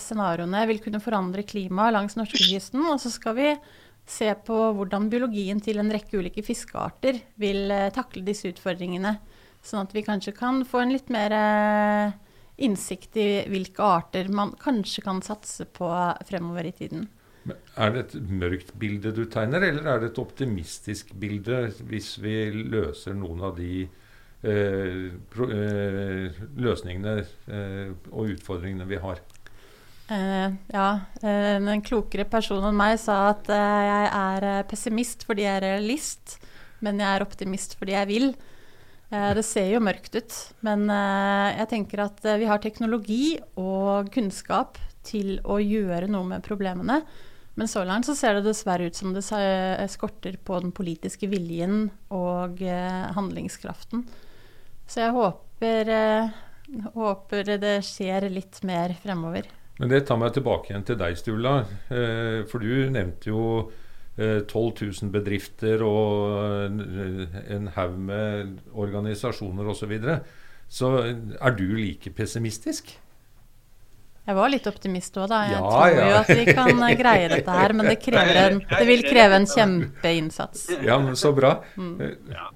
scenarioene 0.01 0.63
vil 0.71 0.82
kunne 0.82 1.04
forandre 1.04 1.45
klimaet 1.45 1.93
langs 1.97 2.17
norskekysten. 2.17 2.88
Og 2.89 2.97
så 3.04 3.12
skal 3.13 3.38
vi 3.38 3.51
se 4.10 4.32
på 4.47 4.58
hvordan 4.77 5.12
biologien 5.12 5.62
til 5.62 5.77
en 5.82 5.91
rekke 5.93 6.17
ulike 6.17 6.43
fiskearter 6.45 7.21
vil 7.41 7.69
eh, 7.69 7.91
takle 7.93 8.25
disse 8.25 8.49
utfordringene. 8.49 9.17
Sånn 9.62 9.86
at 9.86 9.93
vi 9.93 10.01
kanskje 10.08 10.34
kan 10.34 10.63
få 10.65 10.82
en 10.82 10.95
litt 10.95 11.12
mer 11.13 11.36
innsikt 12.62 13.17
i 13.21 13.27
hvilke 13.49 13.86
arter 13.86 14.30
man 14.34 14.56
kanskje 14.58 15.04
kan 15.06 15.21
satse 15.21 15.67
på 15.69 15.86
fremover 16.25 16.65
i 16.65 16.73
tiden. 16.80 17.06
Er 17.49 17.93
det 17.95 18.01
et 18.04 18.30
mørkt 18.30 18.75
bilde 18.77 19.13
du 19.17 19.23
tegner, 19.25 19.63
eller 19.65 19.88
er 19.89 20.01
det 20.01 20.12
et 20.12 20.21
optimistisk 20.21 21.15
bilde 21.17 21.63
hvis 21.89 22.13
vi 22.21 22.36
løser 22.54 23.15
noen 23.17 23.41
av 23.47 23.56
de 23.58 23.82
eh, 23.82 25.08
pro, 25.34 25.47
eh, 25.49 26.41
løsningene 26.62 27.15
eh, 27.21 27.93
og 28.12 28.36
utfordringene 28.36 28.86
vi 28.89 29.01
har? 29.01 29.23
Uh, 30.12 30.51
ja, 30.73 30.88
uh, 31.23 31.58
en 31.71 31.84
klokere 31.88 32.25
person 32.27 32.65
enn 32.67 32.75
meg 32.75 32.97
sa 32.99 33.30
at 33.30 33.47
uh, 33.47 33.82
jeg 33.88 34.08
er 34.12 34.47
pessimist 34.67 35.23
fordi 35.23 35.45
jeg 35.45 35.56
er 35.56 35.65
realist, 35.69 36.36
men 36.84 36.99
jeg 36.99 37.08
er 37.08 37.23
optimist 37.23 37.77
fordi 37.80 37.95
jeg 37.95 38.10
vil. 38.10 38.34
det 39.12 39.43
ser 39.43 39.67
jo 39.73 39.82
mørkt 39.84 40.13
ut, 40.15 40.36
men 40.63 40.86
jeg 40.88 41.65
tenker 41.67 41.99
at 41.99 42.21
vi 42.39 42.45
har 42.47 42.62
teknologi 42.63 43.25
og 43.60 44.08
kunnskap 44.13 44.80
til 45.04 45.36
å 45.43 45.58
gjøre 45.60 46.08
noe 46.08 46.30
med 46.30 46.45
problemene. 46.45 47.01
Men 47.62 47.67
så 47.69 47.84
langt 47.86 48.08
så 48.08 48.15
ser 48.17 48.39
det 48.39 48.47
dessverre 48.47 48.88
ut 48.89 48.97
som 48.97 49.12
det 49.13 49.21
skorter 49.93 50.34
på 50.41 50.56
den 50.63 50.71
politiske 50.74 51.28
viljen 51.30 51.91
og 52.10 52.58
eh, 52.65 53.04
handlingskraften. 53.13 54.02
Så 54.89 55.04
jeg 55.04 55.13
håper, 55.13 55.91
eh, 55.93 56.32
håper, 56.95 57.52
det 57.62 57.76
skjer 57.86 58.26
litt 58.34 58.63
mer 58.65 58.95
fremover. 59.04 59.45
Men 59.78 59.93
det 59.93 60.00
tar 60.10 60.17
meg 60.17 60.34
tilbake 60.34 60.71
igjen 60.71 60.88
til 60.89 60.97
deg, 61.04 61.19
Sturla. 61.21 61.54
Eh, 61.93 62.39
for 62.50 62.65
du 62.65 62.89
nevnte 62.97 63.30
jo 63.30 63.45
12 64.17 64.50
000 64.50 65.13
bedrifter 65.13 65.86
og 65.86 66.82
en 66.82 67.69
haug 67.78 67.93
med 68.10 68.58
organisasjoner 68.74 69.69
osv. 69.69 69.84
Så, 69.84 69.91
videre. 69.93 70.17
så 70.65 70.95
er 71.38 71.60
du 71.62 71.67
like 71.78 72.10
pessimistisk? 72.17 72.95
Jeg 74.21 74.38
var 74.38 74.51
litt 74.53 74.67
optimist 74.69 75.17
òg, 75.17 75.27
da. 75.31 75.41
Jeg 75.49 75.57
ja, 75.57 75.62
tror 75.65 75.95
ja. 75.95 76.07
jo 76.07 76.17
at 76.19 76.31
vi 76.38 76.53
kan 76.53 76.84
eh, 76.86 76.95
greie 76.99 77.29
dette 77.31 77.57
her, 77.57 77.73
men 77.73 77.89
det, 77.89 77.97
en, 78.13 78.60
det 78.69 78.86
vil 78.88 79.05
kreve 79.07 79.39
en 79.41 79.47
kjempeinnsats. 79.49 80.67
Ja, 80.86 80.99
men 81.01 81.17
så 81.17 81.34
bra. 81.34 81.55
Mm. 81.75 81.95
Ja. 82.29 82.51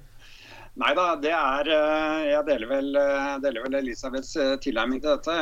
Nei 0.76 0.92
da, 0.92 1.04
det 1.16 1.32
er 1.32 1.68
eh, 1.72 2.22
Jeg 2.34 2.44
deler 2.50 2.68
vel, 2.68 2.88
eh, 3.00 3.36
deler 3.40 3.64
vel 3.64 3.78
Elisabeths 3.78 4.34
eh, 4.36 4.56
tilnærming 4.60 5.00
til 5.00 5.14
dette. 5.14 5.36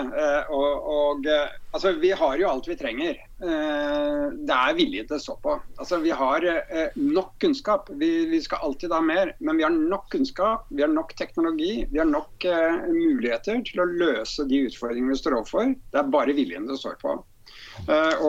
Og, 0.55 0.87
og, 0.94 1.27
altså, 1.75 1.90
vi 1.99 2.12
har 2.14 2.37
jo 2.38 2.51
alt 2.53 2.68
vi 2.70 2.77
trenger. 2.79 3.18
Det 3.44 4.55
er 4.57 4.77
vilje 4.79 5.03
til 5.09 5.16
å 5.16 5.23
stå 5.25 5.35
på. 5.42 5.57
Altså, 5.83 5.99
vi 6.05 6.12
har 6.14 6.47
nok 6.94 7.35
kunnskap. 7.42 7.90
Vi, 7.99 8.11
vi, 8.31 8.40
skal 8.44 8.62
alltid 8.68 8.94
ha 8.94 9.01
mer, 9.05 9.35
men 9.42 9.59
vi 9.59 9.66
har 9.66 9.75
nok 9.75 10.07
kunnskap, 10.14 10.68
vi 10.70 10.85
har 10.85 10.92
nok 10.92 11.12
teknologi, 11.18 11.83
vi 11.90 12.01
har 12.01 12.09
nok 12.09 12.47
muligheter 12.94 13.61
til 13.66 13.83
å 13.83 13.90
løse 13.90 14.47
de 14.49 14.62
utfordringene 14.68 15.12
vi 15.12 15.20
står 15.20 15.40
overfor. 15.40 15.75
Det 15.92 16.01
er 16.01 16.14
bare 16.14 16.37
viljen 16.38 16.70
det 16.70 16.79
står 16.81 16.97
på. 17.03 17.18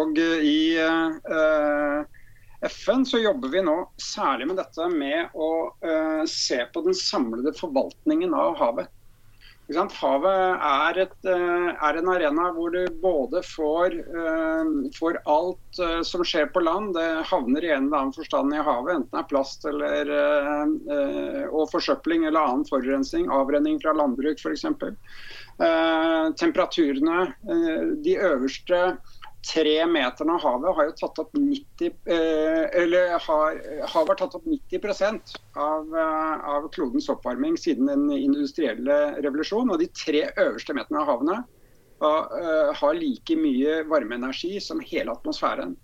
Og 0.02 0.20
i 0.20 0.58
FN 2.70 3.06
så 3.06 3.18
jobber 3.18 3.50
vi 3.50 3.62
nå 3.66 3.78
særlig 4.02 4.50
med 4.50 4.60
dette 4.62 4.90
med 4.92 5.34
å 5.34 5.50
uh, 5.86 6.24
se 6.30 6.62
på 6.74 6.86
den 6.86 6.96
samlede 6.98 7.54
forvaltningen 7.58 8.34
av 8.34 8.58
havet. 8.60 8.92
Havet 9.66 10.60
er, 10.62 11.00
et, 11.02 11.16
uh, 11.26 11.72
er, 11.74 11.98
en 11.98 12.10
arena 12.14 12.52
hvor 12.54 12.74
du 12.74 12.84
både 13.02 13.42
får, 13.48 13.96
uh, 14.14 14.90
får 14.98 15.18
alt 15.26 15.82
som 16.08 16.26
skjer 16.26 16.52
på 16.54 16.62
land, 16.62 16.94
det 16.98 17.26
havner 17.32 17.66
i 17.66 17.72
en 17.74 17.88
eller 17.88 18.04
annen 18.04 18.16
forstand 18.16 18.54
i 18.54 18.62
havet. 18.62 19.00
Enten 19.00 19.18
det 19.18 19.24
er 19.24 19.32
plast 19.32 19.66
eller, 19.68 20.14
og 21.50 21.66
forsøpling 21.74 22.24
eller 22.30 22.40
annen 22.40 22.70
forurensning. 22.70 23.28
Avrenning 23.34 23.82
fra 23.84 23.92
landbruk 23.98 24.40
f.eks. 24.40 24.64
temperaturene, 26.40 27.26
de 28.06 28.16
øverste 28.30 28.80
tre 29.54 29.86
meterne 29.86 30.34
av 30.34 30.42
havet 30.42 30.76
har 30.76 30.92
tatt 31.00 31.20
opp 31.22 31.34
90 31.38 31.92
eh, 32.06 32.64
eller 32.82 33.18
har, 33.22 33.60
har 33.94 34.16
tatt 34.18 34.36
opp 34.36 34.46
90 34.46 34.80
av, 35.54 35.96
eh, 35.96 36.46
av 36.56 36.70
klodens 36.74 37.10
oppvarming 37.10 37.58
siden 37.58 37.92
den 37.92 38.12
industrielle 38.12 38.98
revolusjonen. 39.22 39.74
Og 39.76 39.84
de 39.84 39.90
tre 39.94 40.26
øverste 40.34 40.74
meterne 40.78 41.04
av 41.04 41.12
havene 41.14 41.42
uh, 42.02 42.74
har 42.76 42.98
like 42.98 43.38
mye 43.40 43.84
varmeenergi 43.90 44.60
som 44.62 44.82
hele 44.84 45.14
atmosfæren. 45.14 45.76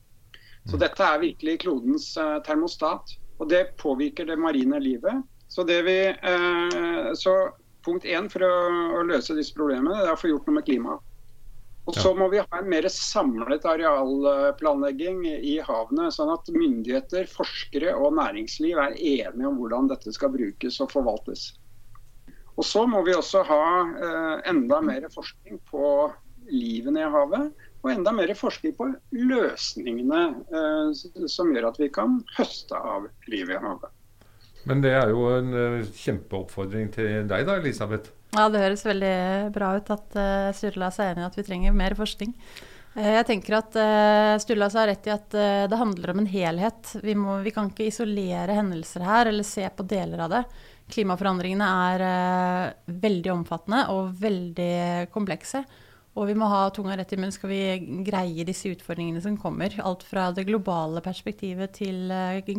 Så 0.66 0.76
mm. 0.76 0.82
dette 0.84 1.06
er 1.06 1.22
virkelig 1.22 1.60
klodens 1.66 2.12
uh, 2.18 2.40
termostat. 2.46 3.16
Og 3.42 3.50
det 3.50 3.78
påvirker 3.82 4.26
det 4.26 4.38
marine 4.38 4.80
livet. 4.80 5.24
Så, 5.48 5.64
det 5.68 5.82
vi, 5.86 5.98
uh, 6.10 7.14
så 7.18 7.36
punkt 7.86 8.06
én 8.06 8.30
for 8.30 8.46
å, 8.46 8.58
å 9.00 9.06
løse 9.10 9.38
disse 9.38 9.56
problemene 9.58 10.04
er 10.04 10.14
å 10.14 10.20
få 10.20 10.34
gjort 10.34 10.50
noe 10.50 10.60
med 10.60 10.68
klimaet. 10.68 11.08
Og 11.90 11.96
så 11.98 12.12
må 12.14 12.28
vi 12.30 12.40
ha 12.40 12.60
en 12.60 12.70
mer 12.70 12.86
samlet 12.94 13.64
arealplanlegging 13.66 15.24
i 15.26 15.56
havene, 15.66 16.12
sånn 16.14 16.30
at 16.30 16.52
myndigheter, 16.54 17.26
forskere 17.32 17.96
og 17.98 18.14
næringsliv 18.20 18.78
er 18.78 18.94
enige 18.98 19.50
om 19.50 19.58
hvordan 19.58 19.90
dette 19.90 20.14
skal 20.14 20.34
brukes 20.36 20.78
og 20.84 20.92
forvaltes. 20.94 21.48
Og 22.54 22.68
så 22.68 22.86
må 22.86 23.02
vi 23.08 23.16
også 23.18 23.42
ha 23.48 23.64
eh, 23.82 24.36
enda 24.52 24.82
mer 24.86 25.08
forskning 25.14 25.58
på 25.72 26.12
livene 26.52 27.02
i 27.02 27.10
havet, 27.16 27.50
og 27.82 27.90
enda 27.90 28.14
mer 28.14 28.34
forskning 28.38 28.76
på 28.78 28.92
løsningene 29.18 30.22
eh, 30.54 31.26
som 31.32 31.50
gjør 31.56 31.72
at 31.72 31.82
vi 31.82 31.90
kan 31.94 32.20
høste 32.38 32.78
av 32.78 33.10
livet 33.32 33.58
i 33.58 33.64
havet. 33.66 33.90
Men 34.70 34.84
det 34.84 34.92
er 34.94 35.10
jo 35.10 35.26
en 35.34 35.56
uh, 35.56 35.94
kjempeoppfordring 35.98 36.92
til 36.94 37.24
deg 37.30 37.48
da, 37.48 37.56
Elisabeth. 37.58 38.12
Ja, 38.32 38.46
det 38.48 38.62
høres 38.62 38.86
veldig 38.88 39.16
bra 39.52 39.74
ut 39.76 39.90
at 39.92 40.14
uh, 40.16 40.52
Sturla 40.56 40.88
er 40.94 41.10
enig 41.10 41.26
i 41.26 41.28
at 41.28 41.36
vi 41.36 41.44
trenger 41.44 41.74
mer 41.76 41.98
forskning. 42.00 42.32
Uh, 42.96 43.18
jeg 43.18 43.26
tenker 43.28 43.58
at 43.58 43.76
uh, 43.76 44.40
Sturla 44.40 44.70
har 44.72 44.88
rett 44.88 45.10
i 45.10 45.12
at 45.12 45.36
det 45.68 45.80
handler 45.82 46.14
om 46.14 46.22
en 46.22 46.30
helhet. 46.32 46.94
Vi, 47.04 47.16
må, 47.20 47.42
vi, 47.44 47.52
kan 47.52 47.68
ikke 47.68 47.90
isolere 47.90 48.56
hendelser 48.56 49.04
her 49.04 49.34
eller 49.34 49.48
se 49.48 49.68
på 49.68 49.84
deler 49.84 50.24
av 50.24 50.32
det. 50.32 50.42
Klimaforandringene 50.96 51.70
er 51.92 52.74
veldig 53.04 53.36
omfattende 53.36 53.84
og 53.92 54.16
veldig 54.24 55.12
komplekse. 55.12 55.66
Og 56.16 56.28
vi 56.28 56.36
må 56.36 56.48
ha 56.52 56.66
tunga 56.76 56.96
rett 57.00 57.12
i 57.12 57.20
munnen 57.20 57.36
skal 57.36 57.52
vi 57.52 57.62
greie 58.08 58.48
disse 58.48 58.72
utfordringene 58.72 59.24
som 59.24 59.38
kommer. 59.40 59.76
Alt 59.84 60.04
fra 60.08 60.30
det 60.36 60.48
globale 60.48 61.04
perspektivet 61.04 61.80
til 61.80 62.12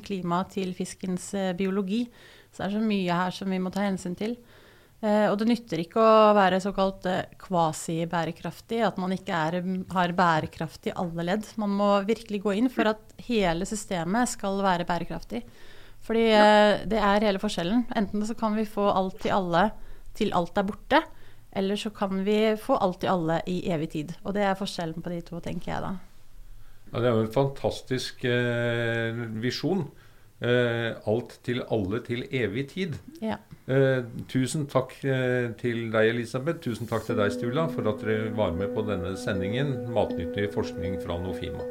klima 0.04 0.44
til 0.52 0.72
fiskens 0.76 1.32
biologi. 1.56 2.06
Så 2.52 2.62
det 2.62 2.70
er 2.70 2.76
så 2.76 2.88
mye 2.88 3.22
her 3.24 3.37
som 3.37 3.52
vi 3.52 3.61
må 3.61 3.72
ta 3.72 3.85
hensyn 3.85 4.16
til. 4.16 4.37
Uh, 5.02 5.26
og 5.32 5.36
det 5.40 5.48
nytter 5.50 5.82
ikke 5.82 5.98
å 5.98 6.32
være 6.38 6.60
såkalt 6.62 7.08
kvasi-bærekraftig, 7.42 8.80
at 8.86 9.00
man 9.02 9.14
ikke 9.16 9.34
er, 9.34 9.58
har 9.90 10.14
bærekraft 10.14 10.86
i 10.86 10.94
alle 10.94 11.26
ledd. 11.26 11.48
Man 11.58 11.74
må 11.74 11.90
virkelig 12.06 12.42
gå 12.44 12.54
inn 12.60 12.70
for 12.70 12.92
at 12.92 13.16
hele 13.26 13.66
systemet 13.66 14.30
skal 14.30 14.62
være 14.62 14.86
bærekraftig. 14.86 15.42
Fordi 16.02 16.22
det 16.90 16.98
er 16.98 17.22
hele 17.22 17.38
forskjellen. 17.38 17.84
Enten 17.94 18.24
så 18.26 18.34
kan 18.34 18.56
vi 18.58 18.64
få 18.66 18.88
alt 18.90 19.20
til 19.22 19.34
alle 19.36 19.68
til 20.18 20.32
alt 20.36 20.58
er 20.58 20.68
borte. 20.68 21.02
Eller 21.52 21.76
så 21.76 21.92
kan 21.92 22.22
vi 22.24 22.54
få 22.60 22.78
alt 22.80 23.02
til 23.02 23.12
alle 23.12 23.42
i 23.50 23.60
evig 23.72 23.90
tid. 23.92 24.14
Og 24.24 24.36
det 24.36 24.46
er 24.46 24.58
forskjellen 24.58 25.04
på 25.04 25.12
de 25.12 25.20
to, 25.26 25.40
tenker 25.44 25.74
jeg 25.74 25.84
da. 25.84 25.92
Ja, 26.92 27.00
Det 27.00 27.08
er 27.08 27.16
jo 27.16 27.26
en 27.26 27.34
fantastisk 27.34 28.24
eh, 28.24 29.20
visjon. 29.40 29.86
Eh, 30.42 30.96
alt 31.07 31.37
til 31.46 31.62
alle 31.70 32.00
til 32.02 32.24
evig 32.35 32.66
tid. 32.72 32.96
Ja. 33.22 33.37
Eh, 33.70 34.02
tusen 34.26 34.66
takk 34.66 34.96
eh, 35.07 35.52
til 35.61 35.87
deg, 35.94 36.09
Elisabeth. 36.16 36.59
Tusen 36.64 36.90
takk 36.90 37.07
til 37.07 37.20
deg, 37.20 37.31
Stula, 37.31 37.68
for 37.70 37.87
at 37.92 38.02
dere 38.02 38.33
var 38.35 38.50
med 38.57 38.74
på 38.74 38.83
denne 38.88 39.14
sendingen. 39.20 39.76
Matnyttig 39.94 40.50
forskning 40.57 40.98
fra 41.05 41.20
Nofima. 41.22 41.62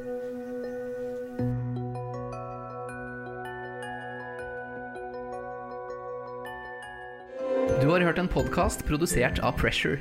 Du 7.81 7.89
har 7.89 7.99
hørt 8.05 8.19
en 8.21 8.31
podkast 8.31 8.85
produsert 8.87 9.43
av 9.43 9.57
Pressure. 9.59 9.99